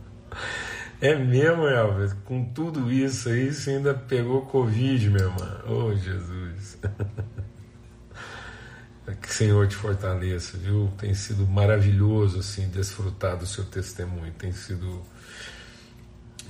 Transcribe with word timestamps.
É 1.01 1.15
mesmo, 1.15 1.65
Elvis? 1.65 2.11
Com 2.25 2.43
tudo 2.43 2.91
isso 2.91 3.29
aí, 3.29 3.53
você 3.53 3.71
ainda 3.71 3.93
pegou 3.93 4.41
Covid, 4.41 5.09
meu 5.09 5.29
irmão. 5.29 5.61
Oh, 5.65 5.95
Jesus. 5.95 6.77
Que 9.21 9.27
o 9.27 9.33
Senhor 9.33 9.67
te 9.67 9.75
fortaleça, 9.75 10.55
viu? 10.55 10.91
Tem 10.99 11.15
sido 11.15 11.47
maravilhoso, 11.47 12.39
assim, 12.39 12.69
desfrutar 12.69 13.35
do 13.37 13.45
seu 13.47 13.65
testemunho. 13.65 14.31
Tem 14.33 14.51
sido 14.51 15.01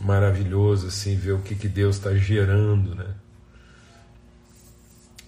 maravilhoso, 0.01 0.87
assim, 0.87 1.15
ver 1.15 1.31
o 1.31 1.39
que, 1.39 1.55
que 1.55 1.69
Deus 1.69 1.95
está 1.95 2.13
gerando, 2.15 2.95
né? 2.95 3.15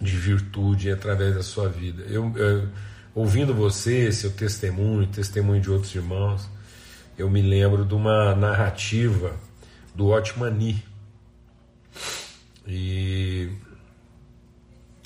De 0.02 0.18
virtude 0.18 0.92
através 0.92 1.34
da 1.34 1.42
sua 1.42 1.70
vida. 1.70 2.04
Eu, 2.04 2.34
eu, 2.36 2.68
ouvindo 3.14 3.54
você, 3.54 4.12
seu 4.12 4.32
testemunho, 4.32 5.08
testemunho 5.08 5.62
de 5.62 5.70
outros 5.70 5.94
irmãos, 5.94 6.50
eu 7.18 7.30
me 7.30 7.42
lembro 7.42 7.86
de 7.86 7.94
uma 7.94 8.34
narrativa 8.36 9.36
do 9.94 10.08
Otmani. 10.08 10.84
E 12.66 13.50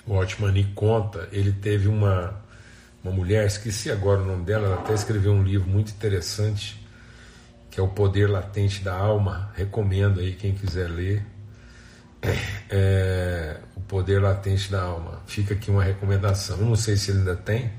o 0.05 0.13
Otmani 0.13 0.65
conta, 0.75 1.27
ele 1.31 1.51
teve 1.51 1.87
uma, 1.87 2.41
uma 3.03 3.11
mulher, 3.11 3.45
esqueci 3.47 3.91
agora 3.91 4.21
o 4.21 4.25
nome 4.25 4.45
dela, 4.45 4.67
ela 4.67 4.79
até 4.79 4.93
escreveu 4.93 5.33
um 5.33 5.43
livro 5.43 5.67
muito 5.67 5.91
interessante, 5.91 6.79
que 7.71 7.79
é 7.79 7.83
O 7.83 7.87
Poder 7.87 8.29
Latente 8.29 8.83
da 8.83 8.95
Alma, 8.95 9.51
recomendo 9.55 10.19
aí 10.19 10.33
quem 10.33 10.53
quiser 10.53 10.89
ler. 10.89 11.25
É, 12.69 13.57
o 13.75 13.81
Poder 13.81 14.19
Latente 14.19 14.71
da 14.71 14.81
Alma, 14.81 15.21
fica 15.27 15.53
aqui 15.53 15.69
uma 15.69 15.83
recomendação. 15.83 16.57
Eu 16.57 16.65
não 16.65 16.75
sei 16.75 16.97
se 16.97 17.11
ele 17.11 17.19
ainda 17.19 17.35
tem, 17.35 17.71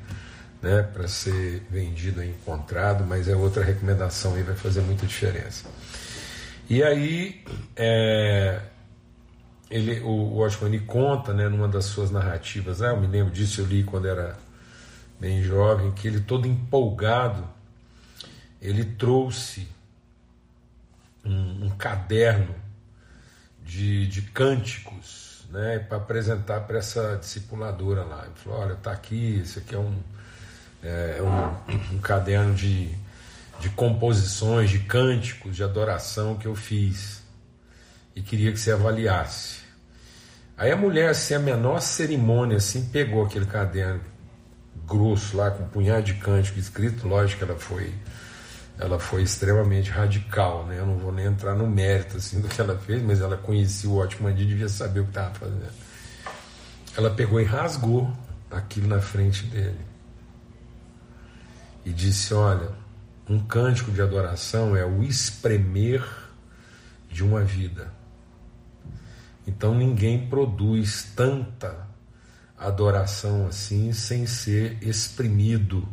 né, 0.66 0.82
para 0.82 1.06
ser 1.06 1.62
vendido 1.70 2.24
e 2.24 2.28
encontrado, 2.28 3.04
mas 3.04 3.28
é 3.28 3.36
outra 3.36 3.62
recomendação 3.62 4.34
aí, 4.34 4.42
vai 4.42 4.56
fazer 4.56 4.80
muita 4.80 5.06
diferença. 5.06 5.68
E 6.68 6.82
aí, 6.82 7.44
é, 7.76 8.60
ele, 9.70 10.00
o, 10.00 10.38
Osmani 10.38 10.80
conta, 10.80 11.32
né, 11.32 11.48
numa 11.48 11.68
das 11.68 11.84
suas 11.84 12.10
narrativas, 12.10 12.82
ah, 12.82 12.88
eu 12.88 13.00
me 13.00 13.06
lembro 13.06 13.32
disso, 13.32 13.60
eu 13.60 13.64
li 13.64 13.84
quando 13.84 14.08
era 14.08 14.36
bem 15.20 15.40
jovem, 15.40 15.92
que 15.92 16.08
ele 16.08 16.20
todo 16.20 16.48
empolgado, 16.48 17.46
ele 18.60 18.84
trouxe 18.84 19.68
um, 21.24 21.66
um 21.66 21.70
caderno 21.78 22.56
de, 23.64 24.08
de 24.08 24.22
cânticos, 24.22 25.46
né, 25.48 25.78
para 25.78 25.98
apresentar 25.98 26.62
para 26.62 26.78
essa 26.78 27.16
discipuladora 27.20 28.02
lá. 28.02 28.24
Ele 28.24 28.34
falou: 28.34 28.58
Olha, 28.58 28.74
tá 28.74 28.90
aqui, 28.90 29.38
esse 29.40 29.60
aqui 29.60 29.72
é 29.72 29.78
um, 29.78 29.96
é, 30.86 31.20
um, 31.22 31.94
um 31.96 31.98
caderno 31.98 32.54
de, 32.54 32.88
de 33.60 33.68
composições, 33.70 34.70
de 34.70 34.78
cânticos, 34.80 35.56
de 35.56 35.64
adoração 35.64 36.36
que 36.36 36.46
eu 36.46 36.54
fiz 36.54 37.22
e 38.14 38.22
queria 38.22 38.52
que 38.52 38.58
você 38.58 38.72
avaliasse. 38.72 39.60
Aí 40.56 40.70
a 40.70 40.76
mulher, 40.76 41.14
sem 41.14 41.36
a 41.36 41.40
menor 41.40 41.80
cerimônia, 41.80 42.56
assim, 42.56 42.86
pegou 42.86 43.24
aquele 43.24 43.44
caderno 43.44 44.00
grosso 44.86 45.36
lá, 45.36 45.50
com 45.50 45.64
um 45.64 45.68
punhado 45.68 46.04
de 46.04 46.14
cântico 46.14 46.58
escrito, 46.58 47.06
lógico 47.06 47.44
que 47.44 47.50
ela 47.50 47.58
foi 47.58 47.92
ela 48.78 48.98
foi 48.98 49.22
extremamente 49.22 49.90
radical, 49.90 50.66
né? 50.66 50.78
Eu 50.78 50.84
não 50.84 50.98
vou 50.98 51.10
nem 51.10 51.24
entrar 51.24 51.54
no 51.54 51.66
mérito 51.66 52.18
assim 52.18 52.40
do 52.40 52.48
que 52.48 52.60
ela 52.60 52.76
fez, 52.76 53.02
mas 53.02 53.22
ela 53.22 53.34
conhecia 53.34 53.88
o 53.88 53.96
ótimo 53.96 54.30
dia, 54.30 54.44
devia 54.44 54.68
saber 54.68 55.00
o 55.00 55.04
que 55.04 55.10
estava 55.10 55.34
fazendo. 55.34 55.72
Ela 56.94 57.08
pegou 57.10 57.40
e 57.40 57.44
rasgou 57.44 58.12
aquilo 58.50 58.86
na 58.86 59.00
frente 59.00 59.44
dele 59.46 59.95
e 61.86 61.92
disse: 61.92 62.34
Olha, 62.34 62.72
um 63.28 63.38
cântico 63.38 63.92
de 63.92 64.02
adoração 64.02 64.76
é 64.76 64.84
o 64.84 65.04
espremer 65.04 66.04
de 67.08 67.22
uma 67.22 67.42
vida. 67.44 67.94
Então 69.46 69.72
ninguém 69.72 70.26
produz 70.26 71.04
tanta 71.14 71.86
adoração 72.58 73.46
assim 73.46 73.92
sem 73.92 74.26
ser 74.26 74.78
exprimido 74.82 75.86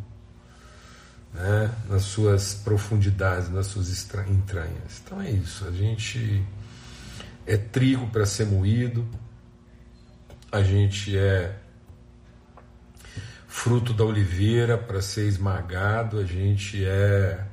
né, 1.31 1.72
nas 1.88 2.04
suas 2.04 2.56
profundidades, 2.56 3.50
nas 3.50 3.68
suas 3.68 3.92
entranhas. 4.28 5.02
Então 5.04 5.22
é 5.22 5.30
isso, 5.30 5.68
a 5.68 5.72
gente 5.72 6.44
é 7.46 7.56
trigo 7.56 8.08
para 8.08 8.25
ser 8.25 8.48
moído, 8.48 9.08
a 10.52 10.64
gente 10.64 11.16
é 11.16 11.60
fruto 13.53 13.94
da 13.94 14.03
oliveira 14.03 14.80
para 14.80 15.00
ser 15.00 15.28
esmagado, 15.28 16.18
a 16.19 16.25
gente 16.25 16.84
é 16.84 17.46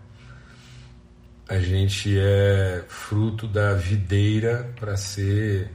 a 1.47 1.61
gente 1.61 2.19
é 2.19 2.83
fruto 2.89 3.47
da 3.47 3.75
videira 3.75 4.73
para 4.81 4.97
ser 4.97 5.71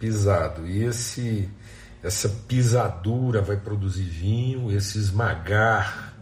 pisado. 0.00 0.66
E 0.66 0.82
esse 0.82 1.48
essa 2.02 2.28
pisadura 2.28 3.40
vai 3.40 3.56
produzir 3.56 4.02
vinho, 4.02 4.76
esse 4.76 4.98
esmagar 4.98 6.12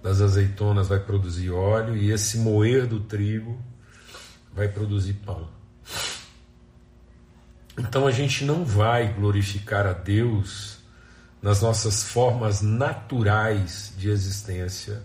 das 0.00 0.20
azeitonas 0.20 0.88
vai 0.88 1.00
produzir 1.00 1.50
óleo 1.50 1.96
e 1.96 2.12
esse 2.12 2.38
moer 2.38 2.86
do 2.86 3.00
trigo 3.00 3.60
vai 4.54 4.68
produzir 4.68 5.14
pão. 5.14 5.50
Então 7.76 8.06
a 8.06 8.12
gente 8.12 8.44
não 8.44 8.64
vai 8.64 9.12
glorificar 9.12 9.86
a 9.86 9.92
Deus 9.92 10.83
nas 11.44 11.60
nossas 11.60 12.02
formas 12.02 12.62
naturais 12.62 13.92
de 13.98 14.08
existência, 14.08 15.02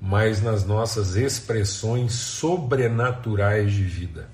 mas 0.00 0.42
nas 0.42 0.64
nossas 0.64 1.14
expressões 1.14 2.14
sobrenaturais 2.14 3.72
de 3.72 3.84
vida. 3.84 4.28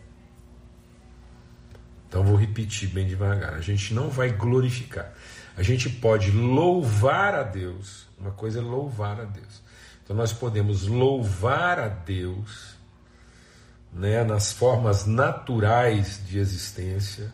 Então 2.09 2.25
vou 2.25 2.35
repetir 2.35 2.89
bem 2.89 3.07
devagar. 3.07 3.53
A 3.53 3.61
gente 3.61 3.93
não 3.93 4.09
vai 4.09 4.31
glorificar. 4.33 5.13
A 5.55 5.63
gente 5.63 5.91
pode 5.91 6.31
louvar 6.31 7.35
a 7.35 7.43
Deus. 7.43 8.09
Uma 8.19 8.31
coisa 8.31 8.61
é 8.61 8.63
louvar 8.63 9.21
a 9.21 9.25
Deus. 9.25 9.63
Então 10.03 10.17
nós 10.17 10.33
podemos 10.33 10.87
louvar 10.87 11.79
a 11.79 11.89
Deus 11.89 12.75
né, 13.93 14.25
nas 14.25 14.51
formas 14.51 15.05
naturais 15.05 16.23
de 16.27 16.39
existência, 16.39 17.31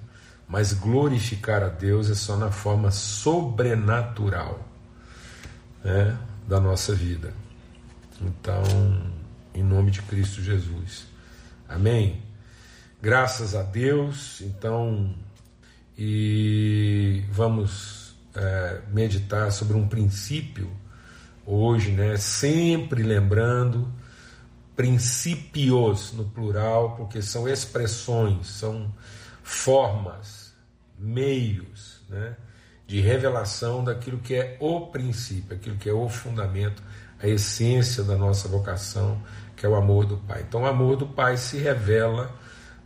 mas 0.49 0.73
glorificar 0.73 1.63
a 1.63 1.69
Deus 1.69 2.11
é 2.11 2.15
só 2.15 2.37
na 2.37 2.51
forma 2.51 2.91
sobrenatural 2.91 4.69
né, 5.83 6.17
da 6.47 6.61
nossa 6.61 6.95
vida. 6.95 7.33
Então, 8.21 8.63
em 9.55 9.63
nome 9.63 9.91
de 9.91 10.03
Cristo 10.03 10.43
Jesus. 10.43 11.07
Amém? 11.69 12.23
Graças 13.01 13.55
a 13.55 13.63
Deus, 13.63 14.41
então, 14.41 15.15
e 15.97 17.23
vamos 17.31 18.15
é, 18.35 18.81
meditar 18.91 19.53
sobre 19.53 19.77
um 19.77 19.87
princípio 19.87 20.71
hoje, 21.47 21.91
né? 21.91 22.17
Sempre 22.17 23.03
lembrando 23.03 23.93
princípios 24.75 26.13
no 26.13 26.25
plural, 26.25 26.97
porque 26.97 27.23
são 27.23 27.49
expressões, 27.49 28.47
são 28.47 28.93
formas, 29.45 30.53
meios, 30.99 32.03
né? 32.09 32.37
De 32.87 33.01
revelação 33.01 33.85
daquilo 33.85 34.19
que 34.19 34.35
é 34.35 34.57
o 34.59 34.89
princípio, 34.89 35.57
aquilo 35.57 35.77
que 35.77 35.89
é 35.89 35.93
o 35.93 36.09
fundamento, 36.09 36.83
a 37.23 37.29
essência 37.29 38.03
da 38.03 38.17
nossa 38.17 38.49
vocação, 38.49 39.23
que 39.57 39.65
é 39.65 39.69
o 39.69 39.77
amor 39.77 40.05
do 40.05 40.17
Pai. 40.17 40.45
Então, 40.47 40.63
o 40.63 40.67
amor 40.67 40.97
do 40.97 41.07
Pai 41.07 41.37
se 41.37 41.59
revela 41.59 42.35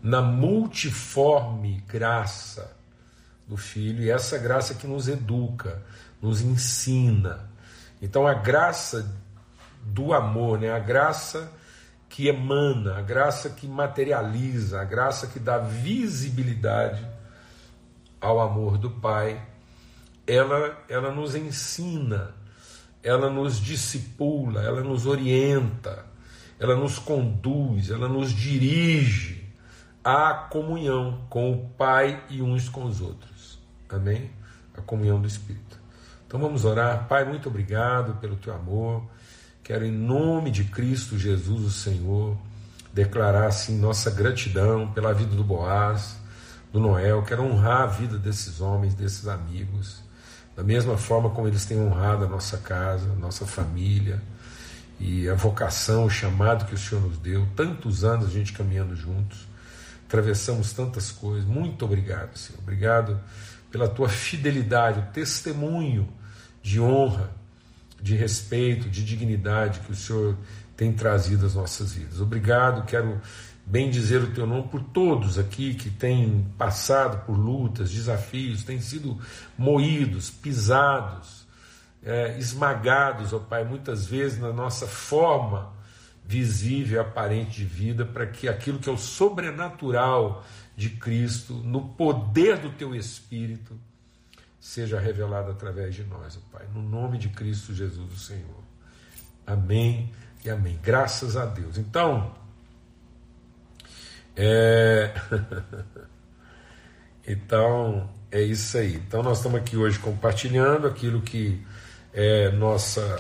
na 0.03 0.21
multiforme 0.21 1.83
graça 1.89 2.77
do 3.47 3.57
Filho, 3.57 4.03
e 4.03 4.11
essa 4.11 4.37
graça 4.37 4.75
que 4.75 4.87
nos 4.87 5.09
educa, 5.09 5.83
nos 6.21 6.43
ensina. 6.43 7.49
Então 8.01 8.27
a 8.27 8.35
graça 8.35 9.11
do 9.83 10.13
amor, 10.13 10.61
né? 10.61 10.71
a 10.71 10.79
graça 10.79 11.51
que 12.09 12.29
emana, 12.29 12.99
a 12.99 13.03
graça 13.03 13.51
que 13.51 13.67
materializa, 13.67 14.81
a 14.81 14.85
graça 14.85 15.27
que 15.27 15.39
dá 15.39 15.59
visibilidade 15.59 17.07
ao 18.21 18.41
amor 18.41 18.79
do 18.79 18.91
Pai, 18.91 19.41
ela, 20.27 20.77
ela 20.89 21.11
nos 21.13 21.35
ensina, 21.35 22.35
ela 23.03 23.31
nos 23.31 23.61
discipula, 23.61 24.63
ela 24.63 24.83
nos 24.83 25.07
orienta, 25.07 26.05
ela 26.59 26.75
nos 26.75 26.99
conduz, 26.99 27.91
ela 27.91 28.09
nos 28.09 28.33
dirige 28.33 29.47
a 30.03 30.33
comunhão 30.35 31.27
com 31.29 31.53
o 31.53 31.69
Pai 31.71 32.25
e 32.29 32.43
uns 32.43 32.69
com 32.69 32.85
os 32.85 33.01
outros. 33.01 33.59
Amém? 33.89 34.31
A 34.75 34.81
comunhão 34.81 35.21
do 35.21 35.29
Espírito. 35.29 35.79
Então 36.27 36.39
vamos 36.39 36.65
orar. 36.65 37.07
Pai, 37.09 37.25
muito 37.25 37.49
obrigado 37.49 38.21
pelo 38.21 38.37
teu 38.37 38.55
amor. 38.55 39.03
Quero, 39.69 39.85
em 39.85 39.93
nome 39.93 40.51
de 40.51 40.65
Cristo 40.65 41.19
Jesus, 41.19 41.63
o 41.63 41.71
Senhor, 41.71 42.39
declarar 42.91 43.49
assim 43.49 43.79
nossa 43.79 44.11
gratidão 44.11 44.91
pela 44.93 45.13
vida 45.13 45.37
do 45.37 45.45
Boaz, 45.45 46.17
do 46.73 46.81
Noel. 46.81 47.23
Quero 47.23 47.43
honrar 47.43 47.83
a 47.83 47.87
vida 47.87 48.17
desses 48.17 48.63
homens, 48.63 48.95
desses 48.95 49.29
amigos, 49.29 50.03
da 50.57 50.63
mesma 50.63 50.97
forma 50.97 51.29
como 51.29 51.49
eles 51.49 51.67
têm 51.67 51.79
honrado 51.79 52.25
a 52.25 52.27
nossa 52.27 52.57
casa, 52.57 53.13
a 53.13 53.17
nossa 53.17 53.47
família. 53.47 54.23
e 54.99 55.29
a 55.29 55.35
vocação, 55.35 56.07
o 56.07 56.11
chamado 56.11 56.65
que 56.65 56.75
o 56.75 56.79
Senhor 56.79 57.03
nos 57.03 57.19
deu, 57.19 57.47
tantos 57.55 58.05
anos 58.05 58.25
a 58.25 58.31
gente 58.31 58.55
caminhando 58.55 58.97
juntos, 58.97 59.47
atravessamos 60.07 60.73
tantas 60.73 61.13
coisas. 61.13 61.45
Muito 61.47 61.85
obrigado, 61.85 62.39
Senhor. 62.39 62.59
Obrigado 62.63 63.21
pela 63.71 63.87
tua 63.87 64.09
fidelidade, 64.09 65.01
o 65.01 65.13
testemunho 65.13 66.09
de 66.63 66.81
honra, 66.81 67.37
de 68.01 68.15
respeito, 68.15 68.89
de 68.89 69.05
dignidade 69.05 69.81
que 69.81 69.93
o 69.93 69.97
Senhor 69.97 70.37
tem 70.77 70.93
trazido 70.93 71.45
às 71.45 71.55
nossas 71.55 71.93
vidas. 71.93 72.21
Obrigado, 72.21 72.87
quero 72.87 73.21
bem 73.67 73.91
dizer 73.91 74.23
o 74.23 74.33
teu 74.33 74.47
nome 74.47 74.69
por 74.69 74.83
todos 74.83 75.39
aqui 75.39 75.75
que 75.75 75.91
têm 75.91 76.47
passado 76.57 77.27
por 77.27 77.37
lutas, 77.37 77.91
desafios, 77.91 78.65
têm 78.65 78.81
sido 78.81 79.19
moídos, 79.59 80.31
pisados, 80.31 81.47
é, 82.03 82.39
esmagados, 82.39 83.33
ó 83.33 83.39
Pai, 83.39 83.65
muitas 83.65 84.07
vezes 84.07 84.39
na 84.39 84.53
nossa 84.53 84.87
forma 84.87 85.77
visível 86.25 87.01
aparente 87.01 87.59
de 87.59 87.65
vida, 87.65 88.05
para 88.05 88.27
que 88.27 88.49
aquilo 88.49 88.79
que 88.79 88.89
é 88.89 88.93
o 88.93 88.99
sobrenatural 88.99 90.45
de 90.77 90.91
Cristo, 90.91 91.55
no 91.55 91.89
poder 91.89 92.59
do 92.59 92.71
teu 92.71 92.95
Espírito, 92.95 93.79
seja 94.61 94.99
revelado 94.99 95.51
através 95.51 95.95
de 95.95 96.05
nós, 96.05 96.37
ó 96.37 96.59
Pai, 96.59 96.67
no 96.75 96.83
nome 96.83 97.19
de 97.19 97.29
Cristo 97.29 97.75
Jesus, 97.75 98.13
o 98.13 98.17
Senhor. 98.19 98.63
Amém 99.47 100.13
e 100.45 100.51
amém. 100.51 100.79
Graças 100.83 101.37
a 101.37 101.47
Deus. 101.47 101.79
Então, 101.79 102.35
é... 104.37 105.13
então, 107.27 108.09
é 108.31 108.43
isso 108.43 108.79
aí. 108.79 108.95
Então, 108.95 109.23
nós 109.23 109.39
estamos 109.39 109.59
aqui 109.61 109.77
hoje 109.77 109.99
compartilhando 109.99 110.87
aquilo 110.87 111.21
que 111.23 111.65
é 112.13 112.51
nossa, 112.53 113.19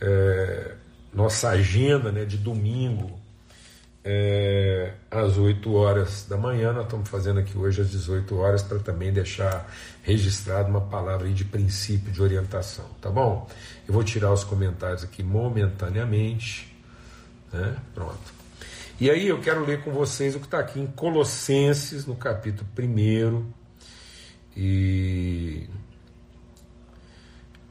é, 0.00 0.74
nossa 1.12 1.50
agenda 1.50 2.10
né, 2.10 2.24
de 2.24 2.38
domingo, 2.38 3.18
é, 4.04 4.92
às 5.10 5.38
8 5.38 5.72
horas 5.72 6.26
da 6.28 6.36
manhã. 6.36 6.72
Nós 6.72 6.84
estamos 6.84 7.08
fazendo 7.08 7.40
aqui 7.40 7.56
hoje 7.56 7.80
às 7.80 7.90
18 7.90 8.36
horas 8.36 8.62
para 8.62 8.78
também 8.78 9.12
deixar 9.12 9.72
registrado 10.02 10.68
uma 10.68 10.82
palavra 10.82 11.28
de 11.30 11.44
princípio, 11.44 12.12
de 12.12 12.22
orientação, 12.22 12.84
tá 13.00 13.10
bom? 13.10 13.48
Eu 13.88 13.94
vou 13.94 14.04
tirar 14.04 14.30
os 14.32 14.44
comentários 14.44 15.02
aqui 15.02 15.22
momentaneamente. 15.22 16.76
Né? 17.50 17.76
Pronto. 17.94 18.34
E 19.00 19.10
aí 19.10 19.26
eu 19.26 19.40
quero 19.40 19.64
ler 19.64 19.82
com 19.82 19.90
vocês 19.90 20.36
o 20.36 20.38
que 20.38 20.44
está 20.44 20.58
aqui 20.58 20.78
em 20.78 20.86
Colossenses, 20.86 22.06
no 22.06 22.14
capítulo 22.14 22.68
1, 22.78 23.44
e 24.56 25.68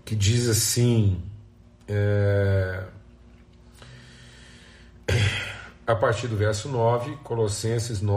que 0.04 0.16
diz 0.16 0.50
assim. 0.50 1.22
É, 1.88 2.84
a 5.86 5.96
partir 5.96 6.28
do 6.28 6.38
verso 6.38 6.70
9, 6.70 7.18
Colossenses 7.24 8.02
1, 8.02 8.08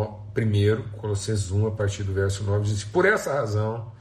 Colossenses 0.99 1.51
1, 1.51 1.67
a 1.67 1.71
partir 1.73 2.05
do 2.05 2.13
verso 2.13 2.45
9, 2.45 2.65
diz: 2.65 2.85
Por 2.85 3.05
essa 3.05 3.33
razão, 3.33 3.93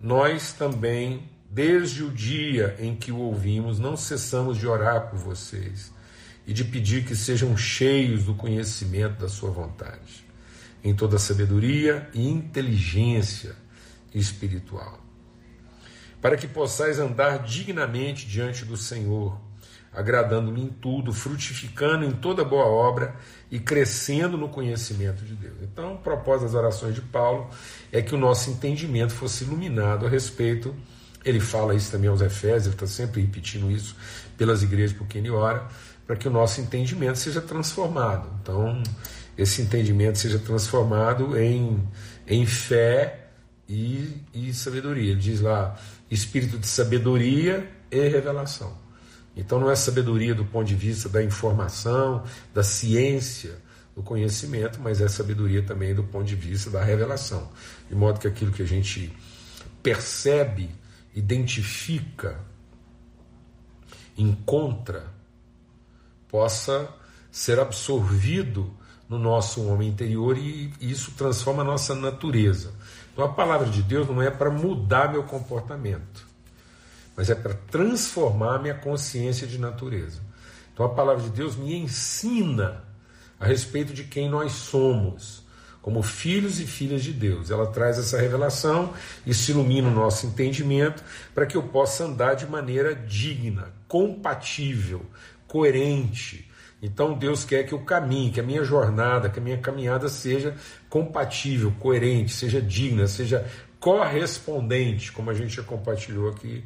nós 0.00 0.52
também, 0.52 1.28
desde 1.50 2.02
o 2.02 2.10
dia 2.10 2.76
em 2.78 2.96
que 2.96 3.12
o 3.12 3.18
ouvimos, 3.18 3.78
não 3.78 3.96
cessamos 3.96 4.56
de 4.56 4.66
orar 4.66 5.10
por 5.10 5.18
vocês 5.18 5.92
e 6.46 6.52
de 6.52 6.64
pedir 6.64 7.04
que 7.04 7.14
sejam 7.14 7.56
cheios 7.56 8.24
do 8.24 8.34
conhecimento 8.34 9.20
da 9.20 9.28
Sua 9.28 9.50
vontade, 9.50 10.24
em 10.82 10.94
toda 10.94 11.18
sabedoria 11.18 12.08
e 12.14 12.26
inteligência 12.26 13.54
espiritual, 14.14 14.98
para 16.22 16.38
que 16.38 16.48
possais 16.48 16.98
andar 16.98 17.42
dignamente 17.42 18.26
diante 18.26 18.64
do 18.64 18.78
Senhor 18.78 19.47
agradando-lhe 19.98 20.62
em 20.62 20.68
tudo, 20.68 21.12
frutificando 21.12 22.04
em 22.04 22.12
toda 22.12 22.44
boa 22.44 22.66
obra 22.66 23.16
e 23.50 23.58
crescendo 23.58 24.38
no 24.38 24.48
conhecimento 24.48 25.24
de 25.24 25.34
Deus. 25.34 25.56
Então, 25.60 25.94
o 25.94 25.98
propósito 25.98 26.44
das 26.44 26.54
orações 26.54 26.94
de 26.94 27.00
Paulo 27.00 27.50
é 27.90 28.00
que 28.00 28.14
o 28.14 28.18
nosso 28.18 28.48
entendimento 28.48 29.12
fosse 29.12 29.42
iluminado 29.42 30.06
a 30.06 30.08
respeito. 30.08 30.72
Ele 31.24 31.40
fala 31.40 31.74
isso 31.74 31.90
também 31.90 32.08
aos 32.08 32.20
Efésios, 32.20 32.66
ele 32.66 32.74
está 32.76 32.86
sempre 32.86 33.20
repetindo 33.22 33.68
isso 33.72 33.96
pelas 34.36 34.62
igrejas 34.62 34.96
por 34.96 35.08
quem 35.08 35.20
ele 35.20 35.30
ora, 35.30 35.66
para 36.06 36.14
que 36.14 36.28
o 36.28 36.30
nosso 36.30 36.60
entendimento 36.60 37.18
seja 37.18 37.40
transformado. 37.40 38.30
Então, 38.40 38.80
esse 39.36 39.60
entendimento 39.60 40.16
seja 40.16 40.38
transformado 40.38 41.36
em, 41.36 41.82
em 42.24 42.46
fé 42.46 43.30
e, 43.68 44.22
e 44.32 44.54
sabedoria. 44.54 45.10
Ele 45.10 45.20
diz 45.20 45.40
lá: 45.40 45.76
espírito 46.08 46.56
de 46.56 46.68
sabedoria 46.68 47.68
e 47.90 48.08
revelação. 48.08 48.87
Então 49.38 49.60
não 49.60 49.70
é 49.70 49.76
sabedoria 49.76 50.34
do 50.34 50.44
ponto 50.44 50.66
de 50.66 50.74
vista 50.74 51.08
da 51.08 51.22
informação, 51.22 52.24
da 52.52 52.64
ciência, 52.64 53.56
do 53.94 54.02
conhecimento, 54.02 54.80
mas 54.80 55.00
é 55.00 55.06
sabedoria 55.06 55.62
também 55.62 55.94
do 55.94 56.02
ponto 56.02 56.24
de 56.24 56.34
vista 56.34 56.68
da 56.70 56.82
revelação. 56.82 57.48
De 57.88 57.94
modo 57.94 58.18
que 58.18 58.26
aquilo 58.26 58.50
que 58.50 58.62
a 58.62 58.66
gente 58.66 59.16
percebe, 59.80 60.68
identifica, 61.14 62.40
encontra, 64.16 65.06
possa 66.28 66.92
ser 67.30 67.60
absorvido 67.60 68.74
no 69.08 69.20
nosso 69.20 69.64
homem 69.66 69.88
interior 69.88 70.36
e 70.36 70.72
isso 70.80 71.12
transforma 71.12 71.62
a 71.62 71.64
nossa 71.64 71.94
natureza. 71.94 72.72
Então 73.12 73.24
a 73.24 73.32
palavra 73.32 73.68
de 73.68 73.82
Deus 73.82 74.08
não 74.08 74.20
é 74.20 74.30
para 74.30 74.50
mudar 74.50 75.12
meu 75.12 75.22
comportamento 75.22 76.27
mas 77.18 77.28
é 77.28 77.34
para 77.34 77.52
transformar 77.52 78.54
a 78.54 78.58
minha 78.60 78.74
consciência 78.74 79.44
de 79.44 79.58
natureza. 79.58 80.20
Então 80.72 80.86
a 80.86 80.90
palavra 80.90 81.24
de 81.24 81.30
Deus 81.30 81.56
me 81.56 81.74
ensina 81.74 82.84
a 83.40 83.44
respeito 83.44 83.92
de 83.92 84.04
quem 84.04 84.30
nós 84.30 84.52
somos, 84.52 85.44
como 85.82 86.00
filhos 86.00 86.60
e 86.60 86.64
filhas 86.64 87.02
de 87.02 87.12
Deus. 87.12 87.50
Ela 87.50 87.66
traz 87.66 87.98
essa 87.98 88.20
revelação, 88.20 88.94
isso 89.26 89.50
ilumina 89.50 89.88
o 89.88 89.92
nosso 89.92 90.26
entendimento 90.28 91.02
para 91.34 91.44
que 91.44 91.56
eu 91.56 91.62
possa 91.64 92.04
andar 92.04 92.34
de 92.34 92.46
maneira 92.46 92.94
digna, 92.94 93.72
compatível, 93.88 95.04
coerente. 95.48 96.48
Então 96.80 97.18
Deus 97.18 97.44
quer 97.44 97.64
que 97.64 97.72
eu 97.72 97.80
caminhe, 97.80 98.30
que 98.30 98.38
a 98.38 98.44
minha 98.44 98.62
jornada, 98.62 99.28
que 99.28 99.40
a 99.40 99.42
minha 99.42 99.58
caminhada 99.58 100.08
seja 100.08 100.54
compatível, 100.88 101.74
coerente, 101.80 102.32
seja 102.32 102.62
digna, 102.62 103.08
seja 103.08 103.44
correspondente, 103.80 105.10
como 105.10 105.30
a 105.30 105.34
gente 105.34 105.56
já 105.56 105.64
compartilhou 105.64 106.30
aqui 106.30 106.62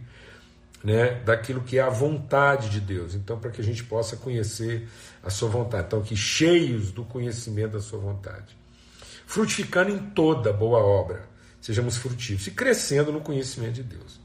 né, 0.83 1.15
daquilo 1.25 1.63
que 1.63 1.79
é 1.79 1.83
a 1.83 1.89
vontade 1.89 2.69
de 2.69 2.81
Deus. 2.81 3.15
Então, 3.15 3.39
para 3.39 3.51
que 3.51 3.61
a 3.61 3.65
gente 3.65 3.85
possa 3.85 4.17
conhecer 4.17 4.89
a 5.23 5.31
sua 5.31 5.49
vontade. 5.49 5.87
Então, 5.87 6.03
que 6.03 6.17
cheios 6.17 6.91
do 6.91 7.05
conhecimento 7.05 7.73
da 7.73 7.81
sua 7.81 7.99
vontade. 7.99 8.57
Frutificando 9.27 9.91
em 9.91 9.99
toda 10.11 10.53
boa 10.53 10.81
obra, 10.81 11.29
sejamos 11.61 11.97
frutíferos 11.97 12.49
e 12.49 12.51
crescendo 12.51 13.13
no 13.13 13.21
conhecimento 13.21 13.75
de 13.75 13.83
Deus. 13.85 14.21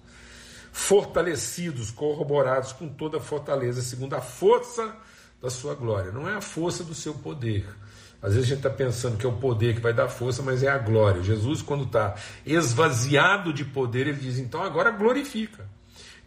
Fortalecidos, 0.71 1.91
corroborados 1.91 2.71
com 2.71 2.87
toda 2.89 3.17
a 3.17 3.21
fortaleza, 3.21 3.81
segundo 3.81 4.15
a 4.15 4.21
força 4.21 4.95
da 5.41 5.49
sua 5.49 5.75
glória. 5.75 6.11
Não 6.11 6.27
é 6.27 6.35
a 6.35 6.41
força 6.41 6.83
do 6.83 6.93
seu 6.93 7.13
poder. 7.13 7.65
Às 8.21 8.33
vezes 8.33 8.45
a 8.45 8.55
gente 8.55 8.65
está 8.65 8.69
pensando 8.69 9.17
que 9.17 9.25
é 9.25 9.29
o 9.29 9.37
poder 9.37 9.75
que 9.75 9.81
vai 9.81 9.93
dar 9.93 10.07
força, 10.07 10.41
mas 10.41 10.63
é 10.63 10.67
a 10.67 10.77
glória. 10.77 11.21
Jesus, 11.21 11.61
quando 11.61 11.83
está 11.83 12.15
esvaziado 12.45 13.53
de 13.53 13.63
poder, 13.63 14.07
ele 14.07 14.17
diz: 14.17 14.39
então 14.39 14.63
agora 14.63 14.89
glorifica. 14.89 15.76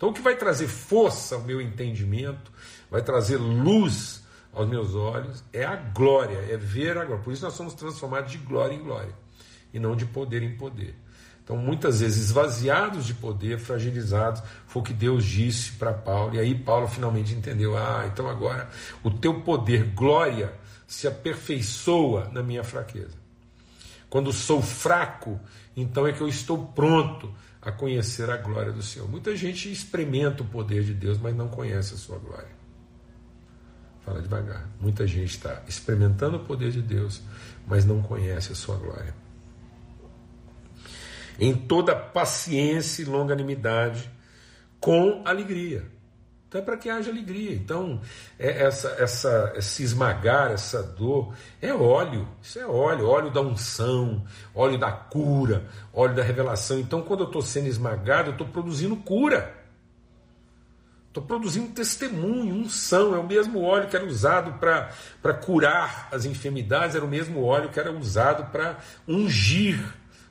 Então, 0.00 0.08
o 0.08 0.14
que 0.14 0.22
vai 0.22 0.34
trazer 0.34 0.66
força 0.66 1.34
ao 1.34 1.42
meu 1.42 1.60
entendimento, 1.60 2.50
vai 2.90 3.02
trazer 3.02 3.36
luz 3.36 4.24
aos 4.50 4.66
meus 4.66 4.94
olhos, 4.94 5.44
é 5.52 5.62
a 5.62 5.76
glória, 5.76 6.38
é 6.48 6.56
ver 6.56 6.96
a 6.96 7.04
glória. 7.04 7.22
Por 7.22 7.34
isso, 7.34 7.44
nós 7.44 7.52
somos 7.52 7.74
transformados 7.74 8.32
de 8.32 8.38
glória 8.38 8.74
em 8.74 8.82
glória 8.82 9.12
e 9.74 9.78
não 9.78 9.94
de 9.94 10.06
poder 10.06 10.42
em 10.42 10.56
poder. 10.56 10.94
Então, 11.44 11.54
muitas 11.54 12.00
vezes, 12.00 12.16
esvaziados 12.16 13.04
de 13.04 13.12
poder, 13.12 13.58
fragilizados, 13.58 14.42
foi 14.66 14.80
o 14.80 14.84
que 14.86 14.94
Deus 14.94 15.22
disse 15.22 15.72
para 15.72 15.92
Paulo, 15.92 16.34
e 16.34 16.40
aí 16.40 16.54
Paulo 16.54 16.88
finalmente 16.88 17.34
entendeu: 17.34 17.76
ah, 17.76 18.08
então 18.10 18.26
agora 18.26 18.70
o 19.04 19.10
teu 19.10 19.42
poder, 19.42 19.84
glória, 19.92 20.54
se 20.86 21.08
aperfeiçoa 21.08 22.30
na 22.32 22.42
minha 22.42 22.64
fraqueza. 22.64 23.18
Quando 24.08 24.32
sou 24.32 24.62
fraco, 24.62 25.38
então 25.76 26.06
é 26.06 26.12
que 26.14 26.22
eu 26.22 26.28
estou 26.28 26.68
pronto 26.68 27.30
a 27.62 27.70
conhecer 27.70 28.30
a 28.30 28.36
glória 28.36 28.72
do 28.72 28.82
Senhor. 28.82 29.08
Muita 29.08 29.36
gente 29.36 29.70
experimenta 29.70 30.42
o 30.42 30.46
poder 30.46 30.82
de 30.82 30.94
Deus, 30.94 31.18
mas 31.18 31.36
não 31.36 31.48
conhece 31.48 31.94
a 31.94 31.96
sua 31.96 32.18
glória. 32.18 32.48
Fala 34.00 34.22
devagar. 34.22 34.68
Muita 34.80 35.06
gente 35.06 35.36
está 35.36 35.62
experimentando 35.68 36.38
o 36.38 36.44
poder 36.44 36.72
de 36.72 36.80
Deus, 36.80 37.20
mas 37.66 37.84
não 37.84 38.00
conhece 38.00 38.52
a 38.52 38.54
sua 38.54 38.76
glória. 38.76 39.14
Em 41.38 41.54
toda 41.54 41.94
paciência 41.94 43.02
e 43.02 43.04
longanimidade, 43.04 44.10
com 44.78 45.22
alegria 45.26 45.84
então 46.50 46.60
é 46.60 46.64
para 46.64 46.76
que 46.76 46.90
haja 46.90 47.12
alegria. 47.12 47.52
Então, 47.52 48.00
é 48.36 48.64
essa, 48.64 48.88
essa, 48.98 49.52
esse 49.54 49.84
esmagar, 49.84 50.50
essa 50.50 50.82
dor, 50.82 51.32
é 51.62 51.72
óleo. 51.72 52.26
Isso 52.42 52.58
é 52.58 52.66
óleo, 52.66 53.06
óleo 53.06 53.30
da 53.30 53.40
unção, 53.40 54.24
óleo 54.52 54.76
da 54.76 54.90
cura, 54.90 55.64
óleo 55.94 56.16
da 56.16 56.24
revelação. 56.24 56.80
Então, 56.80 57.02
quando 57.02 57.20
eu 57.20 57.26
estou 57.26 57.40
sendo 57.40 57.68
esmagado, 57.68 58.30
eu 58.30 58.32
estou 58.32 58.48
produzindo 58.48 58.96
cura. 58.96 59.54
Estou 61.06 61.22
produzindo 61.22 61.70
testemunho, 61.70 62.52
unção. 62.52 63.14
É 63.14 63.18
o 63.18 63.26
mesmo 63.28 63.62
óleo 63.62 63.88
que 63.88 63.94
era 63.94 64.04
usado 64.04 64.58
para 64.58 65.34
curar 65.34 66.08
as 66.10 66.24
enfermidades, 66.24 66.96
era 66.96 67.04
o 67.04 67.08
mesmo 67.08 67.44
óleo 67.44 67.68
que 67.68 67.78
era 67.78 67.92
usado 67.92 68.50
para 68.50 68.76
ungir 69.06 69.78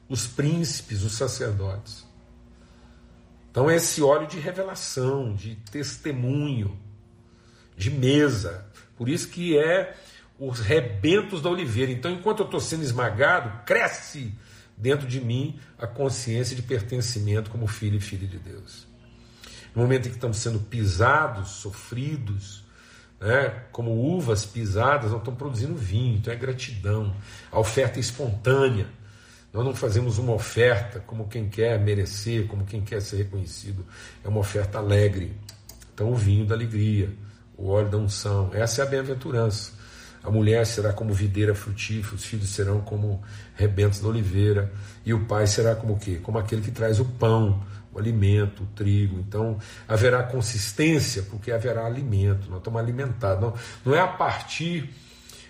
os 0.09 0.27
príncipes, 0.27 1.01
os 1.01 1.13
sacerdotes. 1.13 2.08
Então, 3.51 3.70
esse 3.70 4.01
óleo 4.01 4.27
de 4.27 4.39
revelação, 4.39 5.34
de 5.34 5.56
testemunho, 5.72 6.77
de 7.75 7.89
mesa. 7.89 8.65
Por 8.96 9.10
isso 9.10 9.29
que 9.29 9.58
é 9.58 9.96
os 10.39 10.60
rebentos 10.60 11.41
da 11.41 11.50
oliveira. 11.50 11.91
Então, 11.91 12.12
enquanto 12.12 12.39
eu 12.39 12.46
estou 12.46 12.60
sendo 12.60 12.84
esmagado, 12.84 13.65
cresce 13.65 14.34
dentro 14.77 15.08
de 15.08 15.20
mim 15.20 15.60
a 15.77 15.86
consciência 15.86 16.56
de 16.56 16.62
pertencimento 16.62 17.50
como 17.50 17.68
filho 17.68 17.98
e 17.98 18.01
filha 18.01 18.27
de 18.27 18.39
Deus. 18.39 18.88
No 19.75 19.82
momento 19.82 20.08
em 20.08 20.10
que 20.10 20.15
estamos 20.15 20.38
sendo 20.38 20.60
pisados, 20.60 21.50
sofridos, 21.50 22.63
né, 23.20 23.50
como 23.72 23.91
uvas 23.91 24.46
pisadas, 24.46 25.12
nós 25.12 25.20
estamos 25.20 25.38
produzindo 25.38 25.75
vinho, 25.75 26.18
então 26.18 26.34
é 26.34 26.36
gratidão, 26.38 27.13
a 27.51 27.60
oferta 27.60 28.00
é 28.00 28.01
espontânea. 28.01 28.88
Nós 29.51 29.65
não 29.65 29.74
fazemos 29.74 30.18
uma 30.18 30.34
oferta 30.34 31.00
como 31.00 31.27
quem 31.27 31.50
quer 31.50 31.79
merecer, 31.79 32.48
como 32.48 32.65
quem 32.65 32.82
quer 32.82 33.01
ser 33.01 33.18
reconhecido. 33.18 33.86
É 34.24 34.27
uma 34.27 34.39
oferta 34.39 34.77
alegre. 34.77 35.36
Então, 35.94 36.12
o 36.12 36.15
vinho 36.15 36.46
da 36.46 36.56
alegria, 36.56 37.10
o 37.58 37.70
óleo 37.70 37.89
da 37.89 37.98
unção, 37.98 38.51
essa 38.53 38.82
é 38.82 38.86
a 38.86 38.88
bem-aventurança. 38.88 39.74
A 40.24 40.29
mulher 40.29 40.65
será 40.65 40.94
como 40.94 41.13
videira 41.13 41.56
frutífera, 41.56 42.15
os 42.15 42.25
filhos 42.25 42.50
serão 42.50 42.82
como 42.82 43.22
rebentos 43.56 44.00
da 44.00 44.08
oliveira, 44.08 44.72
e 45.06 45.13
o 45.13 45.25
pai 45.25 45.48
será 45.48 45.75
como 45.75 45.94
o 45.94 46.00
quê? 46.00 46.20
Como 46.22 46.38
aquele 46.38 46.62
que 46.62 46.72
traz 46.72 47.00
o 47.00 47.06
pão, 47.06 47.63
o 47.91 48.00
alimento, 48.00 48.63
o 48.63 48.65
trigo. 48.68 49.20
Então 49.20 49.58
haverá 49.88 50.24
consistência, 50.24 51.24
porque 51.24 51.51
haverá 51.51 51.86
alimento, 51.86 52.50
nós 52.50 52.60
estamos 52.60 52.79
alimentados. 52.79 53.41
Não, 53.41 53.53
não 53.86 53.96
é 53.96 54.00
a 54.00 54.08
partir 54.08 54.94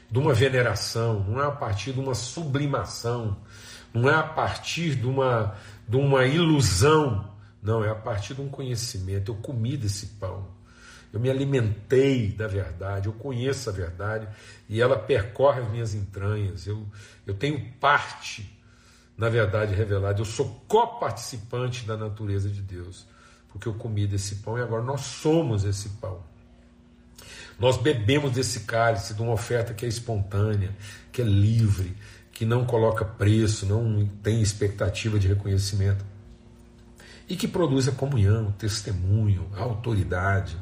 de 0.10 0.18
uma 0.18 0.34
veneração, 0.34 1.24
não 1.28 1.42
é 1.42 1.46
a 1.46 1.52
partir 1.52 1.92
de 1.92 2.00
uma 2.00 2.16
sublimação, 2.16 3.38
não 3.94 4.10
é 4.10 4.16
a 4.16 4.24
partir 4.24 4.96
de 4.96 5.06
uma, 5.06 5.56
de 5.88 5.98
uma 5.98 6.26
ilusão, 6.26 7.30
não, 7.62 7.84
é 7.84 7.90
a 7.90 7.96
partir 7.96 8.34
de 8.34 8.42
um 8.42 8.50
conhecimento. 8.50 9.32
Eu 9.32 9.36
comi 9.36 9.76
desse 9.76 10.06
pão, 10.08 10.48
eu 11.12 11.20
me 11.20 11.30
alimentei 11.30 12.32
da 12.32 12.48
verdade, 12.48 13.08
eu 13.08 13.14
conheço 13.14 13.70
a 13.70 13.74
verdade 13.74 14.28
e 14.68 14.82
ela 14.82 14.98
percorre 14.98 15.62
as 15.62 15.70
minhas 15.70 15.94
entranhas. 15.94 16.68
Eu, 16.68 16.86
eu 17.26 17.34
tenho 17.34 17.74
parte 17.80 18.58
na 19.20 19.28
verdade 19.28 19.76
revelada, 19.76 20.22
eu 20.22 20.26
sou 20.26 20.64
coparticipante 20.66 21.86
da 21.86 21.98
natureza 21.98 22.50
de 22.50 22.62
Deus, 22.62 23.06
porque 23.50 23.68
eu 23.68 23.74
comi 23.74 24.08
desse 24.08 24.36
pão 24.36 24.58
e 24.58 24.62
agora 24.62 24.82
nós 24.82 25.02
somos 25.02 25.66
esse 25.66 25.90
pão. 25.90 26.24
Nós 27.60 27.76
bebemos 27.76 28.32
desse 28.32 28.62
cálice 28.62 29.14
de 29.14 29.22
uma 29.22 29.34
oferta 29.34 29.74
que 29.74 29.86
é 29.86 29.90
espontânea, 29.90 30.74
que 31.12 31.22
é 31.22 31.26
livre, 31.26 31.98
que 32.40 32.46
não 32.46 32.64
coloca 32.64 33.04
preço, 33.04 33.66
não 33.66 34.08
tem 34.24 34.42
expectativa 34.42 35.20
de 35.20 35.28
reconhecimento 35.28 36.06
e 37.28 37.36
que 37.36 37.50
produz 37.50 37.90
a 37.90 37.92
comunhão, 37.92 38.50
testemunho, 38.54 39.52
a 39.58 39.62
autoridade, 39.62 40.58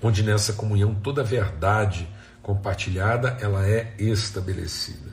onde 0.00 0.22
nessa 0.22 0.54
comunhão 0.54 0.94
toda 0.94 1.20
a 1.20 1.24
verdade 1.24 2.08
compartilhada 2.40 3.36
ela 3.38 3.68
é 3.68 3.94
estabelecida. 3.98 5.12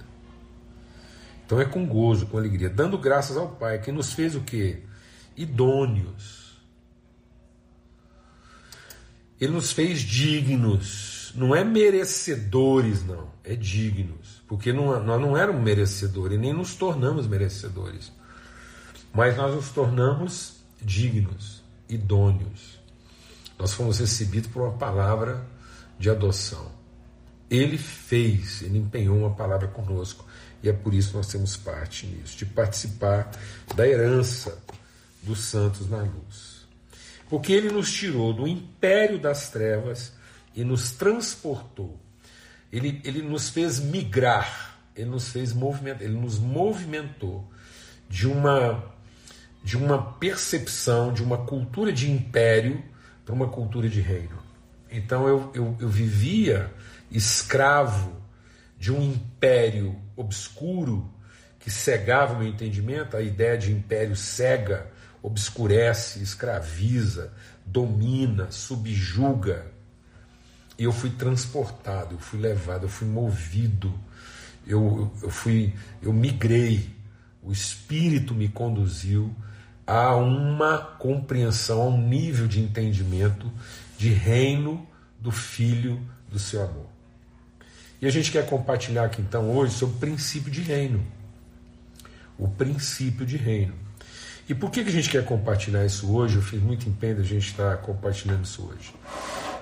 Então 1.45 1.59
é 1.59 1.65
com 1.65 1.85
gozo, 1.85 2.27
com 2.27 2.37
alegria, 2.37 2.69
dando 2.69 2.97
graças 2.97 3.35
ao 3.35 3.49
Pai 3.49 3.81
que 3.81 3.91
nos 3.91 4.13
fez 4.13 4.33
o 4.33 4.39
que? 4.39 4.81
Idôneos. 5.35 6.57
Ele 9.41 9.51
nos 9.51 9.73
fez 9.73 9.99
dignos 9.99 11.33
não 11.35 11.53
é 11.53 11.65
merecedores, 11.65 13.05
não, 13.05 13.29
é 13.43 13.57
dignos. 13.57 14.38
Porque 14.49 14.73
não, 14.73 15.01
nós 15.03 15.21
não 15.21 15.37
éramos 15.37 15.61
merecedores, 15.61 16.39
nem 16.39 16.51
nos 16.51 16.73
tornamos 16.73 17.27
merecedores. 17.27 18.11
Mas 19.13 19.37
nós 19.37 19.53
nos 19.53 19.69
tornamos 19.69 20.55
dignos, 20.81 21.61
idôneos. 21.87 22.79
Nós 23.59 23.73
fomos 23.73 23.99
recebidos 23.99 24.49
por 24.49 24.63
uma 24.63 24.71
palavra 24.71 25.45
de 25.99 26.09
adoção. 26.09 26.71
Ele 27.47 27.77
fez, 27.77 28.63
ele 28.63 28.79
empenhou 28.79 29.19
uma 29.19 29.35
palavra 29.35 29.67
conosco. 29.67 30.25
E 30.63 30.69
é 30.69 30.73
por 30.73 30.95
isso 30.95 31.11
que 31.11 31.17
nós 31.17 31.27
temos 31.27 31.55
parte 31.55 32.07
nisso, 32.07 32.35
de 32.35 32.45
participar 32.47 33.29
da 33.75 33.87
herança 33.87 34.57
dos 35.21 35.41
santos 35.41 35.87
na 35.87 35.99
luz. 35.99 36.65
Porque 37.29 37.53
ele 37.53 37.69
nos 37.69 37.93
tirou 37.93 38.33
do 38.33 38.47
império 38.47 39.19
das 39.19 39.51
trevas 39.51 40.11
e 40.55 40.63
nos 40.63 40.91
transportou. 40.91 41.99
Ele, 42.71 43.01
ele 43.03 43.21
nos 43.21 43.49
fez 43.49 43.79
migrar, 43.79 44.77
ele 44.95 45.09
nos 45.09 45.29
fez 45.29 45.53
movimentar, 45.53 46.03
ele 46.03 46.17
nos 46.17 46.37
movimentou 46.37 47.49
de 48.07 48.27
uma 48.27 48.97
de 49.61 49.75
uma 49.75 50.13
percepção, 50.13 51.11
de 51.11 51.21
uma 51.21 51.39
cultura 51.39 51.91
de 51.91 52.09
império 52.09 52.81
para 53.25 53.35
uma 53.35 53.49
cultura 53.49 53.89
de 53.89 53.99
reino. 53.99 54.39
Então 54.89 55.27
eu, 55.27 55.51
eu, 55.53 55.77
eu 55.81 55.89
vivia 55.89 56.73
escravo 57.11 58.15
de 58.77 58.91
um 58.91 59.01
império 59.01 59.99
obscuro 60.15 61.13
que 61.59 61.69
cegava 61.69 62.33
o 62.33 62.39
meu 62.39 62.47
entendimento, 62.47 63.17
a 63.17 63.21
ideia 63.21 63.57
de 63.57 63.71
império 63.71 64.15
cega, 64.15 64.89
obscurece, 65.21 66.23
escraviza, 66.23 67.33
domina, 67.65 68.49
subjuga 68.49 69.65
eu 70.83 70.93
fui 70.93 71.09
transportado, 71.09 72.15
eu 72.15 72.19
fui 72.19 72.39
levado, 72.39 72.83
eu 72.83 72.89
fui 72.89 73.07
movido, 73.07 73.93
eu, 74.65 75.11
eu 75.21 75.29
fui, 75.29 75.73
eu 76.01 76.13
migrei, 76.13 76.89
o 77.43 77.51
Espírito 77.51 78.33
me 78.33 78.47
conduziu 78.47 79.35
a 79.85 80.15
uma 80.15 80.77
compreensão, 80.77 81.81
a 81.81 81.85
um 81.87 82.07
nível 82.07 82.47
de 82.47 82.61
entendimento 82.61 83.51
de 83.97 84.09
reino 84.09 84.87
do 85.19 85.31
Filho 85.31 85.99
do 86.31 86.39
seu 86.39 86.63
amor. 86.63 86.87
E 88.01 88.07
a 88.07 88.09
gente 88.09 88.31
quer 88.31 88.45
compartilhar 88.45 89.05
aqui 89.05 89.21
então 89.21 89.51
hoje 89.51 89.73
sobre 89.73 89.95
o 89.95 89.99
princípio 89.99 90.49
de 90.49 90.61
reino. 90.61 91.05
O 92.37 92.47
princípio 92.47 93.25
de 93.25 93.35
reino. 93.35 93.73
E 94.47 94.55
por 94.55 94.71
que, 94.71 94.79
a 94.79 94.89
gente 94.89 95.09
quer 95.09 95.25
compartilhar 95.25 95.85
isso 95.85 96.09
hoje? 96.11 96.37
Eu 96.37 96.41
fiz 96.41 96.61
muito 96.61 96.87
empenho 96.87 97.19
a 97.19 97.23
gente 97.23 97.47
estar 97.47 97.77
compartilhando 97.77 98.45
isso 98.45 98.63
hoje 98.63 98.93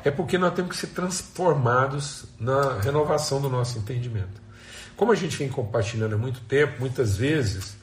é 0.07 0.11
porque 0.11 0.37
nós 0.37 0.53
temos 0.53 0.71
que 0.71 0.77
ser 0.77 0.93
transformados 0.93 2.25
na 2.39 2.79
renovação 2.79 3.41
do 3.41 3.49
nosso 3.49 3.77
entendimento. 3.77 4.41
Como 4.95 5.11
a 5.11 5.15
gente 5.15 5.35
vem 5.37 5.49
compartilhando 5.49 6.15
há 6.15 6.17
muito 6.17 6.39
tempo, 6.41 6.79
muitas 6.79 7.17
vezes 7.17 7.75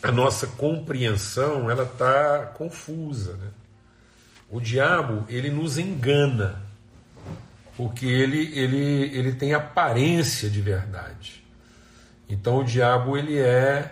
a 0.00 0.12
nossa 0.12 0.46
compreensão 0.46 1.68
ela 1.68 1.82
está 1.82 2.52
confusa. 2.54 3.32
Né? 3.32 3.48
O 4.48 4.60
diabo 4.60 5.24
ele 5.28 5.50
nos 5.50 5.76
engana 5.76 6.62
porque 7.76 8.06
ele, 8.06 8.56
ele, 8.56 9.16
ele 9.18 9.32
tem 9.32 9.54
aparência 9.54 10.48
de 10.48 10.60
verdade. 10.60 11.44
Então 12.28 12.58
o 12.58 12.64
diabo 12.64 13.16
ele 13.16 13.36
é 13.36 13.90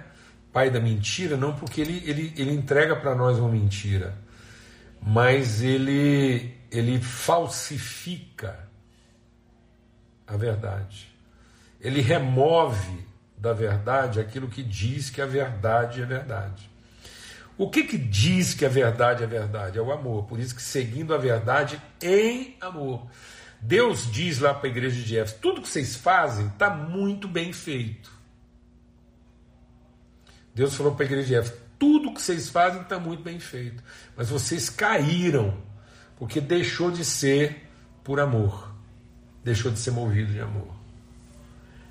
pai 0.52 0.70
da 0.70 0.78
mentira 0.78 1.36
não 1.36 1.52
porque 1.54 1.80
ele, 1.80 2.04
ele, 2.06 2.32
ele 2.36 2.52
entrega 2.52 2.94
para 2.94 3.16
nós 3.16 3.36
uma 3.36 3.48
mentira, 3.48 4.14
mas 5.02 5.60
ele 5.60 6.62
ele 6.74 7.00
falsifica 7.00 8.68
a 10.26 10.36
verdade. 10.36 11.08
Ele 11.80 12.00
remove 12.00 13.06
da 13.36 13.52
verdade 13.52 14.18
aquilo 14.18 14.48
que 14.48 14.62
diz 14.62 15.08
que 15.08 15.20
a 15.20 15.26
verdade 15.26 16.02
é 16.02 16.06
verdade. 16.06 16.68
O 17.56 17.70
que, 17.70 17.84
que 17.84 17.96
diz 17.96 18.54
que 18.54 18.64
a 18.64 18.68
verdade 18.68 19.22
é 19.22 19.26
verdade? 19.26 19.78
É 19.78 19.82
o 19.82 19.92
amor. 19.92 20.24
Por 20.24 20.40
isso 20.40 20.54
que 20.54 20.62
seguindo 20.62 21.14
a 21.14 21.18
verdade 21.18 21.80
em 22.02 22.56
amor. 22.60 23.06
Deus 23.60 24.10
diz 24.10 24.40
lá 24.40 24.52
para 24.52 24.68
a 24.68 24.70
igreja 24.70 25.00
de 25.00 25.16
Éfeso: 25.16 25.38
tudo 25.40 25.62
que 25.62 25.68
vocês 25.68 25.94
fazem 25.94 26.48
está 26.48 26.70
muito 26.70 27.28
bem 27.28 27.52
feito. 27.52 28.12
Deus 30.52 30.74
falou 30.74 30.94
para 30.94 31.04
a 31.04 31.06
igreja 31.06 31.28
de 31.28 31.34
Éfeso: 31.36 31.62
tudo 31.78 32.12
que 32.12 32.20
vocês 32.20 32.48
fazem 32.48 32.82
está 32.82 32.98
muito 32.98 33.22
bem 33.22 33.38
feito. 33.38 33.80
Mas 34.16 34.28
vocês 34.28 34.68
caíram 34.68 35.56
porque 36.16 36.40
deixou 36.40 36.90
de 36.90 37.04
ser 37.04 37.68
por 38.02 38.21
amor, 38.21 38.75
deixou 39.42 39.71
de 39.71 39.78
ser 39.78 39.90
movido 39.90 40.33
de 40.33 40.40
amor. 40.40 40.75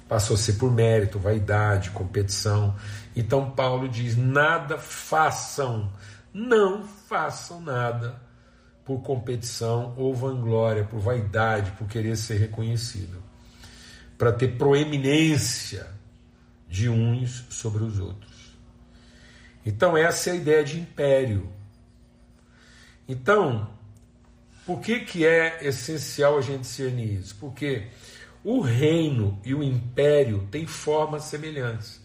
Passou 0.08 0.36
a 0.36 0.38
ser 0.38 0.54
por 0.54 0.72
mérito, 0.72 1.18
vaidade, 1.18 1.90
competição. 1.92 2.76
Então 3.16 3.50
Paulo 3.52 3.88
diz: 3.90 4.16
nada 4.16 4.78
façam, 4.78 5.92
não 6.34 6.84
façam 6.84 7.62
nada 7.62 8.22
por 8.86 9.02
competição 9.02 9.94
ou 9.98 10.14
vanglória, 10.14 10.84
por 10.84 11.00
vaidade, 11.00 11.72
por 11.72 11.88
querer 11.88 12.18
ser 12.18 12.38
reconhecido, 12.38 13.24
para 14.18 14.32
ter 14.32 14.58
proeminência 14.58 15.88
de 16.68 16.90
uns 16.90 17.46
sobre 17.50 17.84
os 17.84 18.00
outros. 18.00 18.58
Então, 19.66 19.96
essa 19.96 20.30
é 20.30 20.34
a 20.34 20.36
ideia 20.36 20.64
de 20.64 20.80
império. 20.80 21.50
Então, 23.08 23.70
por 24.66 24.80
que, 24.80 25.02
que 25.02 25.26
é 25.26 25.66
essencial 25.66 26.38
a 26.38 26.42
gente 26.42 26.62
discernir 26.62 27.20
isso? 27.20 27.36
Porque 27.36 27.88
o 28.44 28.62
reino 28.62 29.40
e 29.44 29.54
o 29.54 29.64
império 29.64 30.48
têm 30.50 30.66
formas 30.66 31.26
semelhantes. 31.26 32.02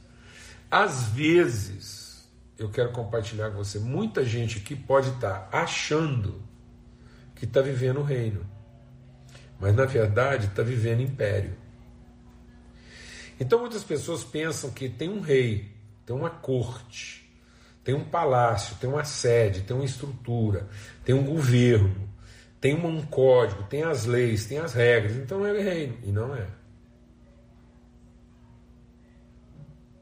Às 0.70 1.04
vezes, 1.04 2.28
eu 2.58 2.68
quero 2.68 2.92
compartilhar 2.92 3.50
com 3.50 3.58
você, 3.58 3.78
muita 3.78 4.24
gente 4.24 4.58
aqui 4.58 4.74
pode 4.74 5.10
estar 5.10 5.48
achando 5.52 6.42
que 7.34 7.44
está 7.44 7.60
vivendo 7.60 8.00
o 8.00 8.02
reino, 8.02 8.44
mas 9.60 9.74
na 9.74 9.84
verdade 9.84 10.46
está 10.46 10.62
vivendo 10.62 11.00
império. 11.00 11.56
Então 13.38 13.60
muitas 13.60 13.84
pessoas 13.84 14.24
pensam 14.24 14.70
que 14.70 14.88
tem 14.88 15.08
um 15.08 15.20
rei, 15.20 15.72
tem 16.04 16.14
uma 16.14 16.30
corte, 16.30 17.30
tem 17.84 17.94
um 17.94 18.04
palácio, 18.04 18.76
tem 18.80 18.90
uma 18.90 19.04
sede, 19.04 19.62
tem 19.62 19.76
uma 19.76 19.84
estrutura, 19.84 20.68
tem 21.04 21.14
um 21.14 21.24
governo, 21.24 22.07
tem 22.60 22.74
um 22.74 23.04
código, 23.06 23.62
tem 23.64 23.82
as 23.82 24.04
leis, 24.04 24.46
tem 24.46 24.58
as 24.58 24.74
regras, 24.74 25.16
então 25.16 25.46
é 25.46 25.60
reino. 25.60 25.96
E 26.02 26.10
não 26.10 26.34
é. 26.34 26.48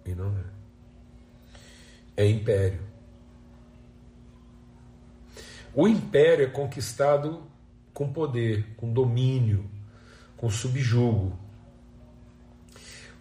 E 0.05 0.15
não 0.15 0.37
é. 0.39 0.45
É 2.17 2.27
império. 2.27 2.81
O 5.75 5.87
império 5.87 6.47
é 6.47 6.49
conquistado 6.49 7.43
com 7.93 8.11
poder, 8.11 8.75
com 8.77 8.91
domínio, 8.91 9.71
com 10.37 10.49
subjugo. 10.49 11.39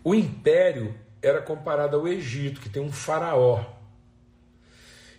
O 0.02 0.16
império 0.16 0.96
era 1.22 1.42
comparado 1.42 1.98
ao 1.98 2.08
Egito, 2.08 2.62
que 2.62 2.70
tem 2.70 2.82
um 2.82 2.92
faraó. 2.92 3.66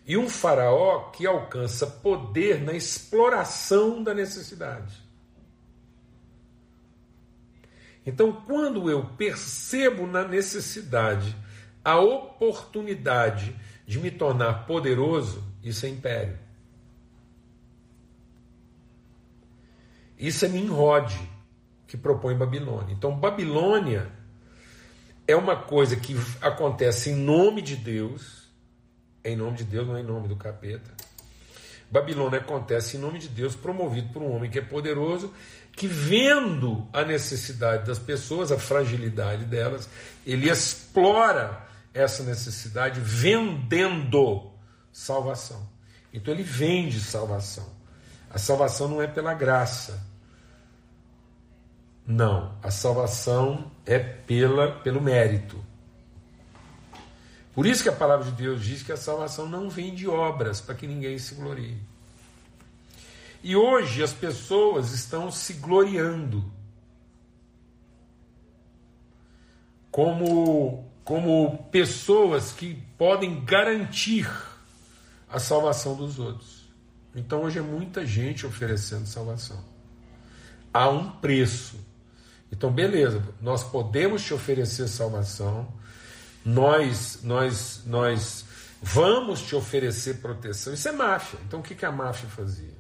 E 0.07 0.17
um 0.17 0.29
faraó 0.29 1.11
que 1.11 1.27
alcança 1.27 1.87
poder 1.87 2.63
na 2.63 2.73
exploração 2.73 4.03
da 4.03 4.15
necessidade. 4.15 5.05
Então, 8.07 8.33
quando 8.33 8.89
eu 8.89 9.05
percebo 9.17 10.07
na 10.07 10.27
necessidade 10.27 11.37
a 11.85 11.99
oportunidade 11.99 13.55
de 13.85 13.99
me 13.99 14.13
tornar 14.13 14.67
poderoso, 14.67 15.43
isso 15.63 15.87
é 15.87 15.89
império. 15.89 16.39
Isso 20.17 20.45
é 20.45 20.49
Nimrod, 20.49 21.15
que 21.87 21.97
propõe 21.97 22.37
Babilônia. 22.37 22.95
Então, 22.95 23.15
Babilônia 23.15 24.11
é 25.27 25.35
uma 25.35 25.57
coisa 25.57 25.97
que 25.97 26.17
acontece 26.41 27.11
em 27.11 27.17
nome 27.17 27.61
de 27.61 27.77
Deus, 27.77 28.46
é 29.27 29.33
em 29.33 29.37
nome 29.37 29.57
de 29.57 29.65
Deus, 29.65 29.87
não 29.87 29.97
é 29.97 30.01
em 30.01 30.05
nome 30.05 30.29
do 30.29 30.37
capeta. 30.37 30.91
Babilônia 31.91 32.39
acontece 32.39 32.97
em 32.97 33.01
nome 33.01 33.19
de 33.19 33.29
Deus, 33.29 33.57
promovido 33.57 34.13
por 34.13 34.23
um 34.23 34.33
homem 34.35 34.51
que 34.51 34.59
é 34.59 34.63
poderoso, 34.63 35.33
que 35.73 35.87
vendo 35.87 36.87
a 36.93 37.05
necessidade 37.05 37.87
das 37.87 37.99
pessoas, 37.99 38.51
a 38.51 38.59
fragilidade 38.59 39.45
delas, 39.45 39.89
ele 40.25 40.49
explora 40.49 41.67
essa 41.93 42.23
necessidade 42.23 43.01
vendendo 43.01 44.51
salvação. 44.93 45.69
Então 46.13 46.33
ele 46.33 46.43
vende 46.43 47.01
salvação. 47.01 47.67
A 48.31 48.39
salvação 48.39 48.89
não 48.89 49.03
é 49.03 49.07
pela 49.07 49.35
graça. 49.35 50.05
Não, 52.07 52.57
a 52.63 52.71
salvação 52.71 53.73
é 53.85 53.99
pela, 53.99 54.81
pelo 54.81 55.01
mérito. 55.01 55.63
Por 57.57 57.65
isso 57.65 57.83
que 57.83 57.89
a 57.89 57.93
palavra 57.93 58.27
de 58.27 58.33
Deus 58.33 58.63
diz 58.63 58.83
que 58.83 58.93
a 58.93 58.99
salvação 58.99 59.49
não 59.49 59.71
vem 59.71 59.95
de 59.95 60.07
obras, 60.07 60.61
para 60.61 60.75
que 60.75 60.87
ninguém 60.87 61.19
se 61.19 61.35
glorie. 61.35 61.79
E 63.43 63.57
hoje 63.57 64.03
as 64.03 64.13
pessoas 64.13 64.93
estão 64.93 65.31
se 65.31 65.55
gloriando 65.55 66.45
como, 69.91 70.87
como 71.03 71.67
pessoas 71.71 72.53
que 72.53 72.75
podem 72.99 73.43
garantir 73.43 74.31
a 75.27 75.39
salvação 75.39 75.97
dos 75.97 76.19
outros. 76.19 76.69
Então 77.15 77.45
hoje 77.45 77.59
é 77.59 77.63
muita 77.63 78.05
gente 78.05 78.45
oferecendo 78.45 79.07
salvação. 79.07 79.65
Há 80.75 80.91
um 80.91 81.11
preço. 81.11 81.81
Então, 82.53 82.71
beleza, 82.71 83.23
nós 83.41 83.65
podemos 83.65 84.23
te 84.23 84.35
oferecer 84.35 84.89
salvação, 84.89 85.73
nós, 86.47 87.19
nós, 87.25 87.83
nós 87.85 88.45
vamos 88.81 89.43
te 89.43 89.57
oferecer 89.57 90.21
proteção. 90.21 90.73
Isso 90.73 90.89
é 90.89 90.93
máfia. 90.93 91.41
Então, 91.45 91.59
o 91.59 91.63
que, 91.63 91.75
que 91.75 91.85
a 91.85 91.91
máfia 91.91 92.29
fazia? 92.29 92.77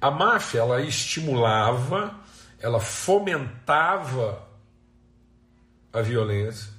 A 0.00 0.12
máfia 0.12 0.60
ela 0.60 0.80
estimulava, 0.80 2.16
ela 2.60 2.78
fomentava 2.78 4.48
a 5.92 6.00
violência 6.00 6.72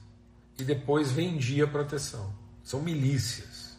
e 0.57 0.63
depois 0.63 1.11
vendia 1.11 1.67
proteção. 1.67 2.33
São 2.63 2.81
milícias. 2.81 3.77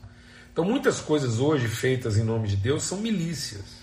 Então, 0.52 0.62
muitas 0.62 1.00
coisas 1.00 1.38
hoje 1.38 1.68
feitas 1.68 2.18
em 2.18 2.22
nome 2.22 2.48
de 2.48 2.56
Deus 2.56 2.82
são 2.82 2.98
milícias 2.98 3.80